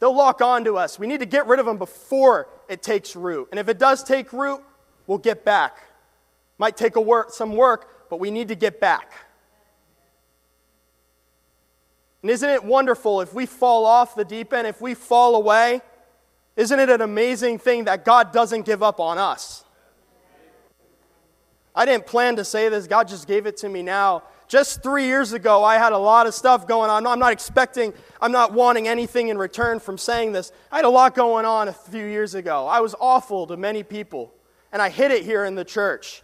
They'll 0.00 0.16
lock 0.16 0.40
onto 0.40 0.76
us. 0.76 0.98
We 0.98 1.06
need 1.06 1.20
to 1.20 1.26
get 1.26 1.46
rid 1.46 1.58
of 1.58 1.66
them 1.66 1.78
before 1.78 2.48
it 2.68 2.82
takes 2.82 3.16
root. 3.16 3.48
And 3.50 3.58
if 3.58 3.68
it 3.68 3.78
does 3.78 4.04
take 4.04 4.32
root, 4.32 4.60
we'll 5.06 5.18
get 5.18 5.44
back. 5.44 5.78
Might 6.58 6.76
take 6.76 6.96
a 6.96 7.00
work, 7.00 7.30
some 7.30 7.54
work, 7.54 8.08
but 8.10 8.20
we 8.20 8.30
need 8.30 8.48
to 8.48 8.54
get 8.54 8.80
back. 8.80 9.12
And 12.22 12.30
isn't 12.30 12.48
it 12.48 12.64
wonderful 12.64 13.20
if 13.20 13.32
we 13.32 13.46
fall 13.46 13.86
off 13.86 14.14
the 14.14 14.24
deep 14.24 14.52
end, 14.52 14.66
if 14.66 14.80
we 14.80 14.94
fall 14.94 15.36
away? 15.36 15.80
Isn't 16.56 16.78
it 16.80 16.90
an 16.90 17.00
amazing 17.00 17.58
thing 17.58 17.84
that 17.84 18.04
God 18.04 18.32
doesn't 18.32 18.66
give 18.66 18.82
up 18.82 18.98
on 18.98 19.18
us? 19.18 19.64
I 21.74 21.86
didn't 21.86 22.06
plan 22.06 22.34
to 22.36 22.44
say 22.44 22.68
this, 22.68 22.88
God 22.88 23.06
just 23.06 23.28
gave 23.28 23.46
it 23.46 23.56
to 23.58 23.68
me 23.68 23.82
now. 23.82 24.24
Just 24.48 24.82
three 24.82 25.04
years 25.04 25.34
ago, 25.34 25.62
I 25.62 25.76
had 25.76 25.92
a 25.92 25.98
lot 25.98 26.26
of 26.26 26.32
stuff 26.32 26.66
going 26.66 26.90
on. 26.90 27.06
I'm 27.06 27.18
not 27.18 27.32
expecting, 27.32 27.92
I'm 28.20 28.32
not 28.32 28.54
wanting 28.54 28.88
anything 28.88 29.28
in 29.28 29.36
return 29.36 29.78
from 29.78 29.98
saying 29.98 30.32
this. 30.32 30.52
I 30.72 30.76
had 30.76 30.86
a 30.86 30.90
lot 30.90 31.14
going 31.14 31.44
on 31.44 31.68
a 31.68 31.72
few 31.72 32.06
years 32.06 32.34
ago. 32.34 32.66
I 32.66 32.80
was 32.80 32.94
awful 32.98 33.46
to 33.48 33.58
many 33.58 33.82
people, 33.82 34.32
and 34.72 34.80
I 34.80 34.88
hid 34.88 35.10
it 35.10 35.22
here 35.22 35.44
in 35.44 35.54
the 35.54 35.66
church. 35.66 36.22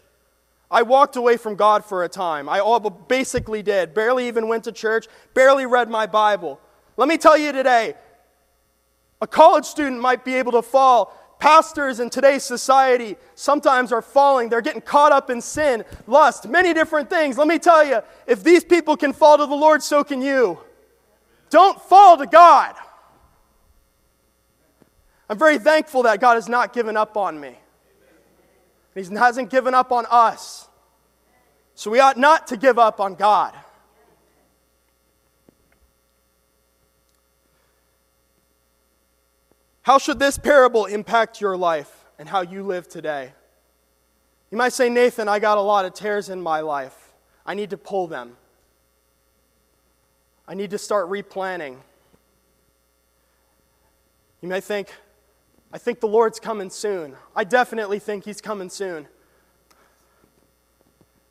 I 0.71 0.83
walked 0.83 1.17
away 1.17 1.37
from 1.37 1.55
God 1.55 1.85
for 1.85 2.03
a 2.03 2.09
time. 2.09 2.49
I 2.49 2.61
all 2.61 2.81
basically 2.81 3.63
did. 3.63 3.93
Barely 3.93 4.27
even 4.27 4.49
went 4.49 4.65
to 4.65 4.73
church, 4.73 5.07
barely 5.35 5.67
read 5.67 5.91
my 5.91 6.07
Bible. 6.07 6.59
Let 6.97 7.09
me 7.09 7.19
tell 7.19 7.37
you 7.37 7.53
today 7.53 7.95
a 9.21 9.27
college 9.27 9.65
student 9.65 10.01
might 10.01 10.25
be 10.25 10.35
able 10.35 10.53
to 10.53 10.63
fall. 10.63 11.15
Pastors 11.39 12.01
in 12.01 12.11
today's 12.11 12.43
society 12.43 13.17
sometimes 13.35 13.93
are 13.93 14.03
falling. 14.03 14.49
They're 14.49 14.61
getting 14.61 14.81
caught 14.81 15.13
up 15.13 15.31
in 15.31 15.41
sin, 15.41 15.85
lust, 16.07 16.49
many 16.49 16.73
different 16.73 17.11
things. 17.11 17.37
Let 17.37 17.49
me 17.49 17.59
tell 17.59 17.85
you 17.85 18.01
if 18.27 18.43
these 18.43 18.65
people 18.65 18.97
can 18.97 19.13
fall 19.13 19.39
to 19.39 19.47
the 19.47 19.55
Lord, 19.55 19.83
so 19.83 20.05
can 20.05 20.23
you. 20.23 20.59
Don't 21.51 21.81
fall 21.83 22.17
to 22.17 22.27
God. 22.27 22.75
I'm 25.29 25.39
very 25.39 25.59
thankful 25.59 26.03
that 26.05 26.21
God 26.21 26.35
has 26.35 26.49
not 26.49 26.73
given 26.73 26.97
up 26.97 27.17
on 27.17 27.41
me. 27.41 27.59
He 28.95 29.03
hasn't 29.03 29.51
given 29.51 29.75
up 29.75 29.93
on 29.93 30.07
us. 30.11 30.69
So 31.75 31.91
we 31.91 31.99
ought 32.01 32.17
not 32.17 32.47
to 32.49 32.57
give 32.57 32.79
up 32.79 33.01
on 33.01 33.15
God. 33.15 33.55
How 39.85 39.99
should 39.99 40.19
this 40.19 40.39
parable 40.39 40.87
impact 40.87 41.43
your 41.43 41.59
life 41.59 42.07
and 42.19 42.27
how 42.27 42.41
you 42.41 42.63
live 42.63 42.89
today? 42.89 43.33
You 44.51 44.57
might 44.57 44.73
say, 44.73 44.89
Nathan, 44.89 45.29
I 45.29 45.39
got 45.39 45.59
a 45.59 45.61
lot 45.61 45.85
of 45.85 45.93
tares 45.93 46.31
in 46.31 46.41
my 46.41 46.61
life. 46.61 47.13
I 47.45 47.53
need 47.53 47.69
to 47.69 47.77
pull 47.77 48.07
them. 48.07 48.39
I 50.49 50.55
need 50.55 50.71
to 50.71 50.79
start 50.79 51.09
replanting. 51.09 51.83
You 54.41 54.49
may 54.49 54.63
think, 54.63 54.89
I 55.71 55.77
think 55.77 56.01
the 56.01 56.09
Lord's 56.09 56.41
coming 56.41 56.71
soon. 56.71 57.15
I 57.37 57.45
definitely 57.45 57.99
think 57.99 58.25
He's 58.25 58.41
coming 58.41 58.71
soon. 58.71 59.07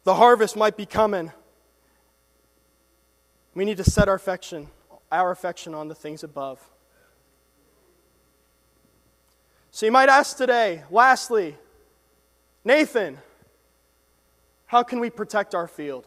The 0.03 0.13
harvest 0.13 0.55
might 0.55 0.77
be 0.77 0.85
coming. 0.85 1.31
We 3.55 3.65
need 3.65 3.77
to 3.77 3.83
set 3.83 4.07
our 4.07 4.15
affection, 4.15 4.67
our 5.11 5.31
affection 5.31 5.73
on 5.73 5.87
the 5.87 5.95
things 5.95 6.23
above. 6.23 6.59
So 9.75 9.87
you 9.87 9.91
might 9.91 10.07
ask 10.07 10.37
today, 10.37 10.83
lastly, 10.91 11.57
Nathan, 12.63 13.17
how 14.67 14.83
can 14.83 14.99
we 14.99 15.09
protect 15.09 15.55
our 15.55 15.67
field? 15.67 16.05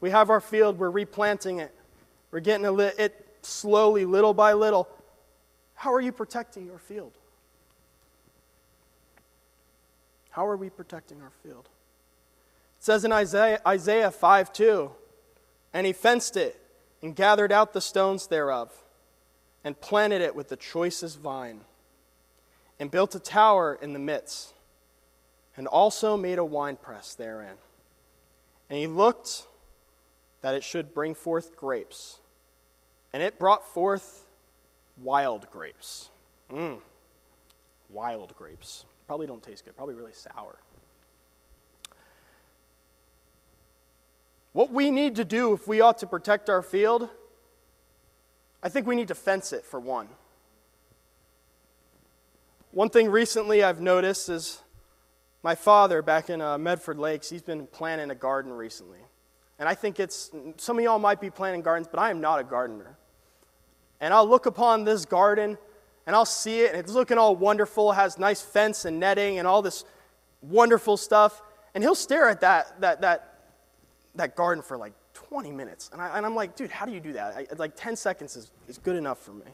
We 0.00 0.10
have 0.10 0.30
our 0.30 0.40
field, 0.40 0.78
we're 0.78 0.88
replanting 0.88 1.58
it, 1.58 1.74
we're 2.30 2.38
getting 2.38 2.64
it 2.78 3.26
slowly, 3.42 4.04
little 4.04 4.32
by 4.32 4.52
little. 4.52 4.88
How 5.74 5.92
are 5.92 6.00
you 6.00 6.12
protecting 6.12 6.64
your 6.64 6.78
field? 6.78 7.10
How 10.30 10.46
are 10.46 10.56
we 10.56 10.70
protecting 10.70 11.20
our 11.20 11.32
field? 11.42 11.68
It 12.78 12.84
says 12.84 13.04
in 13.04 13.10
Isaiah, 13.10 13.60
Isaiah 13.66 14.12
5 14.12 14.52
2, 14.52 14.92
and 15.74 15.88
he 15.88 15.92
fenced 15.92 16.36
it 16.36 16.56
and 17.02 17.16
gathered 17.16 17.50
out 17.50 17.72
the 17.72 17.80
stones 17.80 18.28
thereof 18.28 18.72
and 19.64 19.78
planted 19.80 20.20
it 20.20 20.36
with 20.36 20.50
the 20.50 20.56
choicest 20.56 21.18
vine 21.18 21.62
and 22.80 22.90
built 22.90 23.14
a 23.14 23.20
tower 23.20 23.78
in 23.80 23.92
the 23.92 23.98
midst 23.98 24.54
and 25.56 25.68
also 25.68 26.16
made 26.16 26.38
a 26.38 26.44
winepress 26.44 27.14
therein. 27.14 27.54
And 28.70 28.78
he 28.78 28.86
looked 28.86 29.46
that 30.40 30.54
it 30.54 30.64
should 30.64 30.94
bring 30.94 31.14
forth 31.14 31.54
grapes. 31.54 32.18
And 33.12 33.22
it 33.22 33.38
brought 33.38 33.66
forth 33.66 34.24
wild 35.02 35.50
grapes. 35.50 36.08
Mmm, 36.50 36.78
wild 37.90 38.34
grapes. 38.36 38.86
Probably 39.06 39.26
don't 39.26 39.42
taste 39.42 39.66
good, 39.66 39.76
probably 39.76 39.94
really 39.94 40.14
sour. 40.14 40.56
What 44.52 44.72
we 44.72 44.90
need 44.90 45.16
to 45.16 45.24
do 45.24 45.52
if 45.52 45.68
we 45.68 45.80
ought 45.80 45.98
to 45.98 46.06
protect 46.06 46.48
our 46.48 46.62
field, 46.62 47.08
I 48.62 48.68
think 48.68 48.86
we 48.86 48.96
need 48.96 49.08
to 49.08 49.14
fence 49.14 49.52
it 49.52 49.64
for 49.64 49.78
one. 49.78 50.08
One 52.72 52.88
thing 52.88 53.10
recently 53.10 53.64
I've 53.64 53.80
noticed 53.80 54.28
is 54.28 54.60
my 55.42 55.54
father 55.54 56.02
back 56.02 56.30
in 56.30 56.40
uh, 56.40 56.58
Medford 56.58 56.98
Lakes, 56.98 57.28
he's 57.28 57.42
been 57.42 57.66
planting 57.66 58.10
a 58.10 58.14
garden 58.14 58.52
recently. 58.52 59.00
And 59.58 59.68
I 59.68 59.74
think 59.74 60.00
it's, 60.00 60.30
some 60.56 60.78
of 60.78 60.84
y'all 60.84 60.98
might 60.98 61.20
be 61.20 61.30
planting 61.30 61.62
gardens, 61.62 61.88
but 61.90 62.00
I 62.00 62.10
am 62.10 62.20
not 62.20 62.40
a 62.40 62.44
gardener 62.44 62.96
and 64.00 64.14
I'll 64.14 64.28
look 64.28 64.46
upon 64.46 64.84
this 64.84 65.04
garden 65.04 65.58
and 66.06 66.16
I'll 66.16 66.24
see 66.24 66.60
it, 66.60 66.70
and 66.70 66.80
it's 66.80 66.92
looking 66.92 67.18
all 67.18 67.36
wonderful, 67.36 67.92
has 67.92 68.18
nice 68.18 68.40
fence 68.40 68.84
and 68.84 68.98
netting 68.98 69.38
and 69.38 69.46
all 69.46 69.62
this 69.62 69.84
wonderful 70.40 70.96
stuff. 70.96 71.42
And 71.74 71.84
he'll 71.84 71.94
stare 71.94 72.28
at 72.28 72.40
that, 72.40 72.80
that, 72.80 73.02
that, 73.02 73.40
that 74.14 74.34
garden 74.34 74.62
for 74.62 74.76
like 74.76 74.94
20 75.12 75.52
minutes. 75.52 75.90
And, 75.92 76.00
I, 76.00 76.16
and 76.16 76.26
I'm 76.26 76.34
like, 76.34 76.56
dude, 76.56 76.70
how 76.70 76.86
do 76.86 76.92
you 76.92 77.00
do 77.00 77.12
that? 77.12 77.36
I, 77.36 77.46
like 77.58 77.76
10 77.76 77.94
seconds 77.94 78.34
is, 78.34 78.50
is 78.66 78.78
good 78.78 78.96
enough 78.96 79.18
for 79.18 79.32
me. 79.32 79.44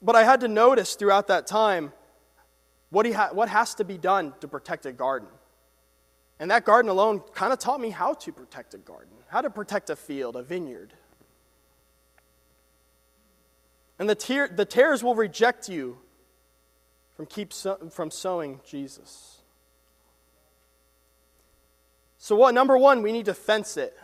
But 0.00 0.16
I 0.16 0.24
had 0.24 0.40
to 0.40 0.48
notice 0.48 0.94
throughout 0.94 1.26
that 1.28 1.46
time 1.46 1.92
what, 2.90 3.06
he 3.06 3.12
ha- 3.12 3.30
what 3.32 3.48
has 3.48 3.74
to 3.76 3.84
be 3.84 3.98
done 3.98 4.34
to 4.40 4.48
protect 4.48 4.86
a 4.86 4.92
garden. 4.92 5.28
And 6.38 6.50
that 6.50 6.64
garden 6.64 6.88
alone 6.88 7.20
kind 7.34 7.52
of 7.52 7.58
taught 7.58 7.80
me 7.80 7.90
how 7.90 8.14
to 8.14 8.32
protect 8.32 8.74
a 8.74 8.78
garden 8.78 9.18
how 9.28 9.42
to 9.42 9.50
protect 9.50 9.90
a 9.90 9.96
field, 9.96 10.36
a 10.36 10.42
vineyard. 10.42 10.92
And 13.98 14.08
the, 14.08 14.14
tare, 14.14 14.48
the 14.48 14.64
tares 14.64 15.02
will 15.02 15.14
reject 15.14 15.68
you 15.68 15.98
from, 17.14 17.26
keep 17.26 17.52
so, 17.52 17.76
from 17.90 18.10
sowing 18.10 18.60
Jesus. 18.66 19.38
So, 22.16 22.36
what? 22.36 22.54
Number 22.54 22.76
one, 22.76 23.02
we 23.02 23.12
need 23.12 23.26
to 23.26 23.34
fence 23.34 23.76
it. 23.76 23.96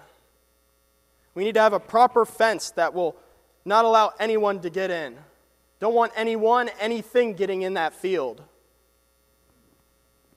We 1.35 1.45
need 1.45 1.55
to 1.55 1.61
have 1.61 1.73
a 1.73 1.81
proper 1.81 2.25
fence 2.25 2.71
that 2.73 2.95
will 2.95 3.17
not 3.65 3.85
allow 3.85 4.13
anyone 4.21 4.61
to 4.61 4.71
get 4.71 4.91
in. 4.91 5.17
Don't 5.85 5.93
want 5.93 6.13
anyone, 6.17 6.71
anything 6.81 7.35
getting 7.35 7.61
in 7.61 7.75
that 7.75 7.93
field. 7.93 8.43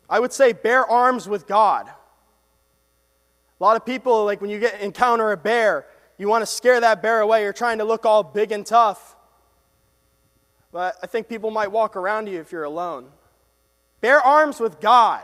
I 0.09 0.19
would 0.19 0.33
say 0.33 0.51
bear 0.51 0.85
arms 0.85 1.29
with 1.29 1.47
God. 1.47 1.87
A 1.87 3.63
lot 3.63 3.77
of 3.77 3.85
people, 3.85 4.25
like 4.25 4.41
when 4.41 4.49
you 4.49 4.59
get 4.59 4.81
encounter 4.81 5.31
a 5.31 5.37
bear, 5.37 5.85
you 6.17 6.27
want 6.27 6.41
to 6.41 6.45
scare 6.45 6.81
that 6.81 7.01
bear 7.01 7.21
away. 7.21 7.43
You're 7.43 7.53
trying 7.53 7.77
to 7.77 7.85
look 7.85 8.05
all 8.05 8.23
big 8.23 8.51
and 8.51 8.65
tough. 8.65 9.15
But 10.73 10.97
I 11.01 11.07
think 11.07 11.29
people 11.29 11.49
might 11.49 11.71
walk 11.71 11.95
around 11.95 12.27
you 12.27 12.41
if 12.41 12.51
you're 12.51 12.65
alone. 12.65 13.07
Bear 14.01 14.19
arms 14.19 14.59
with 14.59 14.81
God, 14.81 15.23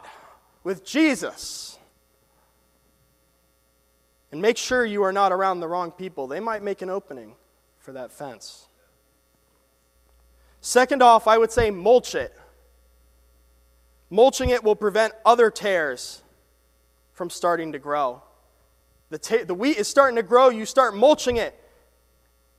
with 0.63 0.85
Jesus. 0.85 1.77
And 4.31 4.41
make 4.41 4.55
sure 4.55 4.85
you 4.85 5.03
are 5.03 5.11
not 5.11 5.33
around 5.33 5.59
the 5.59 5.67
wrong 5.67 5.91
people. 5.91 6.27
They 6.27 6.39
might 6.39 6.63
make 6.63 6.81
an 6.81 6.89
opening 6.89 7.35
for 7.77 7.91
that 7.91 8.09
fence. 8.09 8.67
Second 10.65 11.03
off, 11.03 11.27
I 11.27 11.37
would 11.37 11.51
say 11.51 11.71
mulch 11.71 12.15
it. 12.15 12.33
Mulching 14.09 14.49
it 14.49 14.63
will 14.63 14.77
prevent 14.77 15.13
other 15.25 15.51
tares 15.51 16.23
from 17.11 17.29
starting 17.29 17.73
to 17.73 17.79
grow. 17.79 18.21
The, 19.09 19.17
ta- 19.17 19.43
the 19.45 19.53
wheat 19.53 19.75
is 19.75 19.89
starting 19.89 20.15
to 20.15 20.23
grow, 20.23 20.47
you 20.47 20.65
start 20.65 20.95
mulching 20.95 21.35
it. 21.35 21.53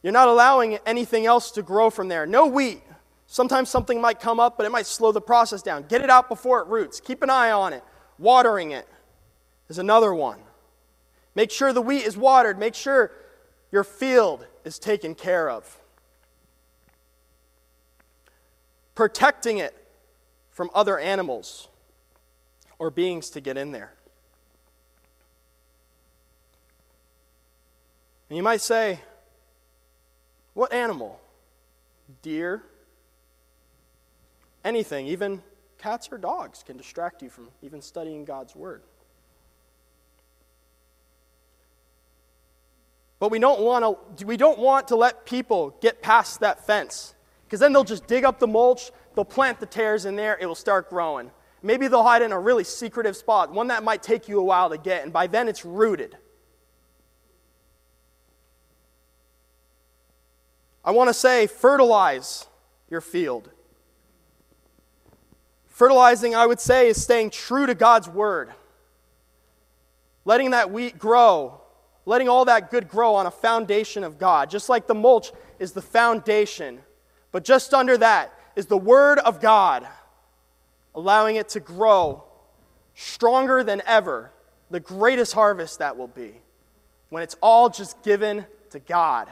You're 0.02 0.12
not 0.12 0.28
allowing 0.28 0.76
anything 0.84 1.24
else 1.24 1.50
to 1.52 1.62
grow 1.62 1.88
from 1.88 2.08
there. 2.08 2.26
No 2.26 2.46
wheat. 2.46 2.82
Sometimes 3.26 3.70
something 3.70 4.02
might 4.02 4.20
come 4.20 4.38
up, 4.38 4.58
but 4.58 4.66
it 4.66 4.70
might 4.70 4.84
slow 4.84 5.10
the 5.10 5.22
process 5.22 5.62
down. 5.62 5.86
Get 5.88 6.02
it 6.02 6.10
out 6.10 6.28
before 6.28 6.60
it 6.60 6.68
roots. 6.68 7.00
Keep 7.00 7.22
an 7.22 7.30
eye 7.30 7.52
on 7.52 7.72
it. 7.72 7.82
Watering 8.18 8.72
it 8.72 8.86
is 9.70 9.78
another 9.78 10.12
one. 10.12 10.40
Make 11.34 11.50
sure 11.50 11.72
the 11.72 11.80
wheat 11.80 12.04
is 12.04 12.18
watered. 12.18 12.58
Make 12.58 12.74
sure 12.74 13.12
your 13.72 13.82
field 13.82 14.46
is 14.62 14.78
taken 14.78 15.14
care 15.14 15.48
of. 15.48 15.80
Protecting 18.94 19.58
it 19.58 19.74
from 20.50 20.70
other 20.74 20.98
animals 20.98 21.68
or 22.78 22.90
beings 22.90 23.30
to 23.30 23.40
get 23.40 23.56
in 23.56 23.72
there. 23.72 23.92
And 28.28 28.36
you 28.36 28.42
might 28.42 28.60
say, 28.60 29.00
what 30.54 30.72
animal? 30.72 31.20
Deer? 32.22 32.62
Anything, 34.64 35.06
even 35.06 35.42
cats 35.78 36.08
or 36.10 36.18
dogs, 36.18 36.62
can 36.62 36.76
distract 36.76 37.22
you 37.22 37.28
from 37.28 37.48
even 37.62 37.82
studying 37.82 38.24
God's 38.24 38.56
Word. 38.56 38.82
But 43.18 43.30
we 43.30 43.38
don't 43.38 43.60
want 43.60 44.18
to, 44.18 44.26
we 44.26 44.36
don't 44.36 44.58
want 44.58 44.88
to 44.88 44.96
let 44.96 45.26
people 45.26 45.76
get 45.80 46.02
past 46.02 46.40
that 46.40 46.66
fence 46.66 47.14
because 47.44 47.60
then 47.60 47.72
they'll 47.72 47.84
just 47.84 48.06
dig 48.06 48.24
up 48.24 48.38
the 48.38 48.46
mulch, 48.46 48.90
they'll 49.14 49.24
plant 49.24 49.60
the 49.60 49.66
tares 49.66 50.04
in 50.04 50.16
there, 50.16 50.36
it 50.40 50.46
will 50.46 50.54
start 50.54 50.90
growing. 50.90 51.30
Maybe 51.62 51.88
they'll 51.88 52.02
hide 52.02 52.22
in 52.22 52.32
a 52.32 52.38
really 52.38 52.64
secretive 52.64 53.16
spot, 53.16 53.52
one 53.52 53.68
that 53.68 53.82
might 53.82 54.02
take 54.02 54.28
you 54.28 54.38
a 54.38 54.44
while 54.44 54.70
to 54.70 54.78
get, 54.78 55.02
and 55.02 55.12
by 55.12 55.26
then 55.26 55.48
it's 55.48 55.64
rooted. 55.64 56.16
I 60.84 60.90
want 60.90 61.08
to 61.08 61.14
say 61.14 61.46
fertilize 61.46 62.46
your 62.90 63.00
field. 63.00 63.50
Fertilizing, 65.68 66.34
I 66.34 66.46
would 66.46 66.60
say, 66.60 66.88
is 66.88 67.02
staying 67.02 67.30
true 67.30 67.66
to 67.66 67.74
God's 67.74 68.08
word. 68.08 68.52
Letting 70.24 70.50
that 70.50 70.70
wheat 70.70 70.98
grow, 70.98 71.60
letting 72.06 72.28
all 72.28 72.44
that 72.44 72.70
good 72.70 72.88
grow 72.88 73.14
on 73.14 73.26
a 73.26 73.30
foundation 73.30 74.04
of 74.04 74.18
God. 74.18 74.50
Just 74.50 74.68
like 74.68 74.86
the 74.86 74.94
mulch 74.94 75.32
is 75.58 75.72
the 75.72 75.82
foundation, 75.82 76.80
but 77.34 77.42
just 77.42 77.74
under 77.74 77.98
that 77.98 78.32
is 78.54 78.66
the 78.66 78.78
word 78.78 79.18
of 79.18 79.40
God, 79.40 79.84
allowing 80.94 81.34
it 81.34 81.48
to 81.48 81.58
grow 81.58 82.22
stronger 82.94 83.64
than 83.64 83.82
ever. 83.86 84.30
The 84.70 84.78
greatest 84.78 85.32
harvest 85.32 85.80
that 85.80 85.96
will 85.96 86.06
be 86.06 86.40
when 87.08 87.24
it's 87.24 87.34
all 87.42 87.70
just 87.70 88.00
given 88.04 88.46
to 88.70 88.78
God. 88.78 89.28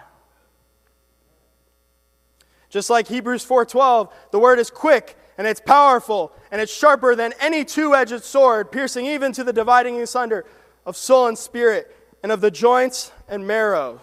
Just 2.71 2.91
like 2.91 3.07
Hebrews 3.07 3.45
4:12, 3.45 4.13
the 4.33 4.39
word 4.41 4.59
is 4.59 4.69
quick 4.69 5.17
and 5.39 5.47
it's 5.47 5.61
powerful 5.61 6.33
and 6.51 6.61
it's 6.61 6.75
sharper 6.75 7.15
than 7.15 7.33
any 7.39 7.65
two-edged 7.65 8.25
sword, 8.25 8.73
piercing 8.73 9.07
even 9.07 9.31
to 9.31 9.45
the 9.45 9.53
dividing 9.53 10.01
asunder 10.01 10.45
of 10.85 10.97
soul 10.97 11.29
and 11.29 11.39
spirit 11.39 11.97
and 12.21 12.33
of 12.33 12.41
the 12.41 12.51
joints 12.51 13.13
and 13.29 13.47
marrow, 13.47 14.01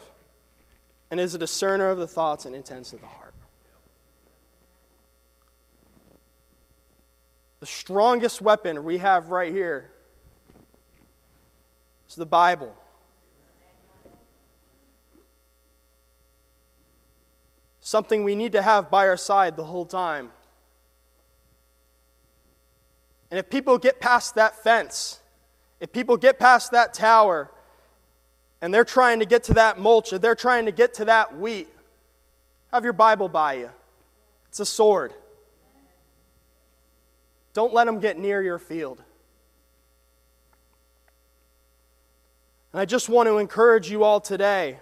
and 1.12 1.19
is 1.19 1.35
a 1.35 1.38
discerner 1.38 1.89
of 1.89 1.97
the 1.97 2.07
thoughts 2.07 2.45
and 2.45 2.55
intents 2.55 2.93
of 2.93 3.01
the 3.01 3.07
heart. 3.07 3.29
The 7.60 7.65
strongest 7.65 8.41
weapon 8.41 8.84
we 8.84 9.00
have 9.00 9.30
right 9.30 9.54
here 9.54 9.91
is 12.08 12.15
the 12.15 12.26
Bible. 12.26 12.76
something 17.89 18.24
we 18.24 18.36
need 18.36 18.52
to 18.52 18.62
have 18.62 18.91
by 18.91 19.08
our 19.08 19.17
side 19.17 19.58
the 19.58 19.63
whole 19.63 19.86
time. 19.86 20.30
And 23.32 23.39
if 23.39 23.50
people 23.50 23.80
get 23.80 24.00
past 24.00 24.36
that 24.36 24.63
fence, 24.63 25.19
if 25.80 25.91
people 25.91 26.15
get 26.15 26.38
past 26.38 26.72
that 26.72 26.93
tower, 26.93 27.50
and 28.62 28.72
they're 28.72 28.86
trying 28.86 29.19
to 29.19 29.26
get 29.26 29.43
to 29.45 29.56
that 29.56 29.80
mulch, 29.80 30.13
or 30.13 30.19
they're 30.19 30.36
trying 30.36 30.65
to 30.65 30.72
get 30.72 30.93
to 30.95 31.06
that 31.06 31.36
wheat, 31.38 31.67
have 32.72 32.84
your 32.84 32.93
Bible 32.93 33.28
by 33.28 33.54
you. 33.54 33.72
It's 34.50 34.60
a 34.60 34.65
sword. 34.65 35.13
Don't 37.60 37.74
let 37.74 37.88
them 37.88 38.00
get 38.00 38.17
near 38.17 38.41
your 38.41 38.58
field. 38.58 39.04
And 42.72 42.80
I 42.80 42.86
just 42.86 43.10
want 43.10 43.28
to 43.28 43.38
encourage 43.38 43.91
you 43.91 44.06
all 44.06 44.22
today 44.22 44.80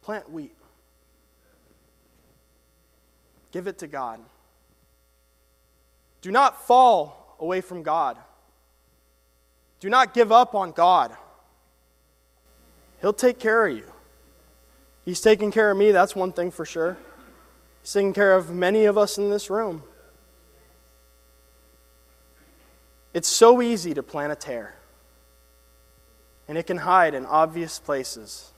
plant 0.00 0.30
wheat. 0.30 0.54
Give 3.50 3.66
it 3.66 3.78
to 3.78 3.88
God. 3.88 4.20
Do 6.20 6.30
not 6.30 6.64
fall 6.68 7.36
away 7.40 7.62
from 7.62 7.82
God. 7.82 8.16
Do 9.80 9.90
not 9.90 10.14
give 10.14 10.30
up 10.30 10.54
on 10.54 10.70
God. 10.70 11.16
He'll 13.00 13.12
take 13.12 13.40
care 13.40 13.66
of 13.66 13.76
you. 13.76 13.92
He's 15.04 15.20
taking 15.20 15.50
care 15.50 15.72
of 15.72 15.76
me, 15.76 15.90
that's 15.90 16.14
one 16.14 16.30
thing 16.30 16.52
for 16.52 16.64
sure. 16.64 16.96
He's 17.82 17.92
taking 17.92 18.12
care 18.12 18.36
of 18.36 18.54
many 18.54 18.84
of 18.84 18.96
us 18.96 19.18
in 19.18 19.30
this 19.30 19.50
room. 19.50 19.82
It's 23.18 23.28
so 23.28 23.60
easy 23.60 23.94
to 23.94 24.02
plant 24.02 24.32
a 24.32 24.36
tare, 24.36 24.76
and 26.46 26.56
it 26.56 26.68
can 26.68 26.76
hide 26.76 27.14
in 27.14 27.26
obvious 27.26 27.80
places. 27.80 28.52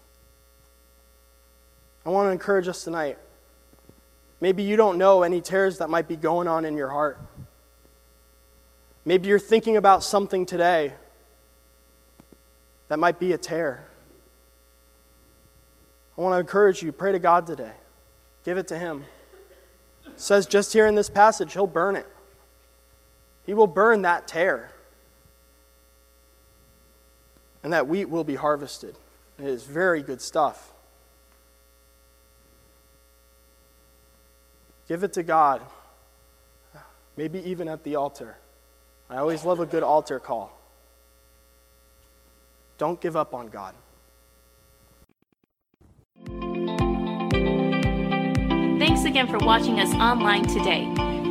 I 2.05 2.11
want 2.11 2.27
to 2.29 2.31
encourage 2.31 2.68
us 2.68 2.85
tonight 2.85 3.16
Maybe 4.40 4.62
you 4.62 4.77
don't 4.77 4.96
know 4.96 5.23
any 5.23 5.40
tares 5.40 5.79
that 5.79 5.90
might 5.90 6.09
be 6.09 6.16
going 6.16 6.49
on 6.49 6.64
in 6.64 6.77
your 6.77 6.88
heart. 6.88 7.20
Maybe 9.05 9.29
you're 9.29 9.38
thinking 9.38 9.77
about 9.77 10.03
something 10.03 10.46
today 10.46 10.94
that 12.88 12.99
might 12.99 13.18
be 13.18 13.33
a 13.33 13.38
tare. 13.38 13.85
I 16.16 16.20
want 16.23 16.35
to 16.35 16.38
encourage 16.38 16.83
you 16.83 16.90
pray 16.90 17.12
to 17.12 17.18
God 17.18 17.46
today. 17.46 17.73
Give 18.44 18.57
it 18.57 18.68
to 18.68 18.79
Him. 18.79 19.05
It 20.07 20.18
says 20.18 20.46
just 20.46 20.73
here 20.73 20.87
in 20.87 20.94
this 20.94 21.11
passage, 21.11 21.53
He'll 21.53 21.66
burn 21.66 21.96
it. 21.96 22.07
He 23.46 23.55
will 23.55 23.66
burn 23.66 24.03
that 24.03 24.29
tare. 24.29 24.70
And 27.62 27.72
that 27.72 27.88
wheat 27.88 28.09
will 28.09 28.24
be 28.24 28.37
harvested. 28.37 28.96
It 29.38 29.46
is 29.46 29.64
very 29.64 30.03
good 30.03 30.20
stuff. 30.20 30.72
Give 34.88 35.05
it 35.05 35.12
to 35.12 35.22
God, 35.22 35.62
maybe 37.16 37.38
even 37.48 37.68
at 37.68 37.85
the 37.85 37.96
altar. 37.96 38.37
I 39.09 39.18
always 39.18 39.44
love 39.44 39.61
a 39.61 39.66
good 39.66 39.83
altar 39.83 40.18
call. 40.18 40.59
Don't 42.76 43.00
give 43.00 43.14
up 43.14 43.35
on 43.35 43.48
God. 43.48 43.74
Thanks 48.81 49.05
again 49.05 49.29
for 49.29 49.38
watching 49.38 49.79
us 49.81 49.92
online 49.94 50.44
today. 50.44 50.99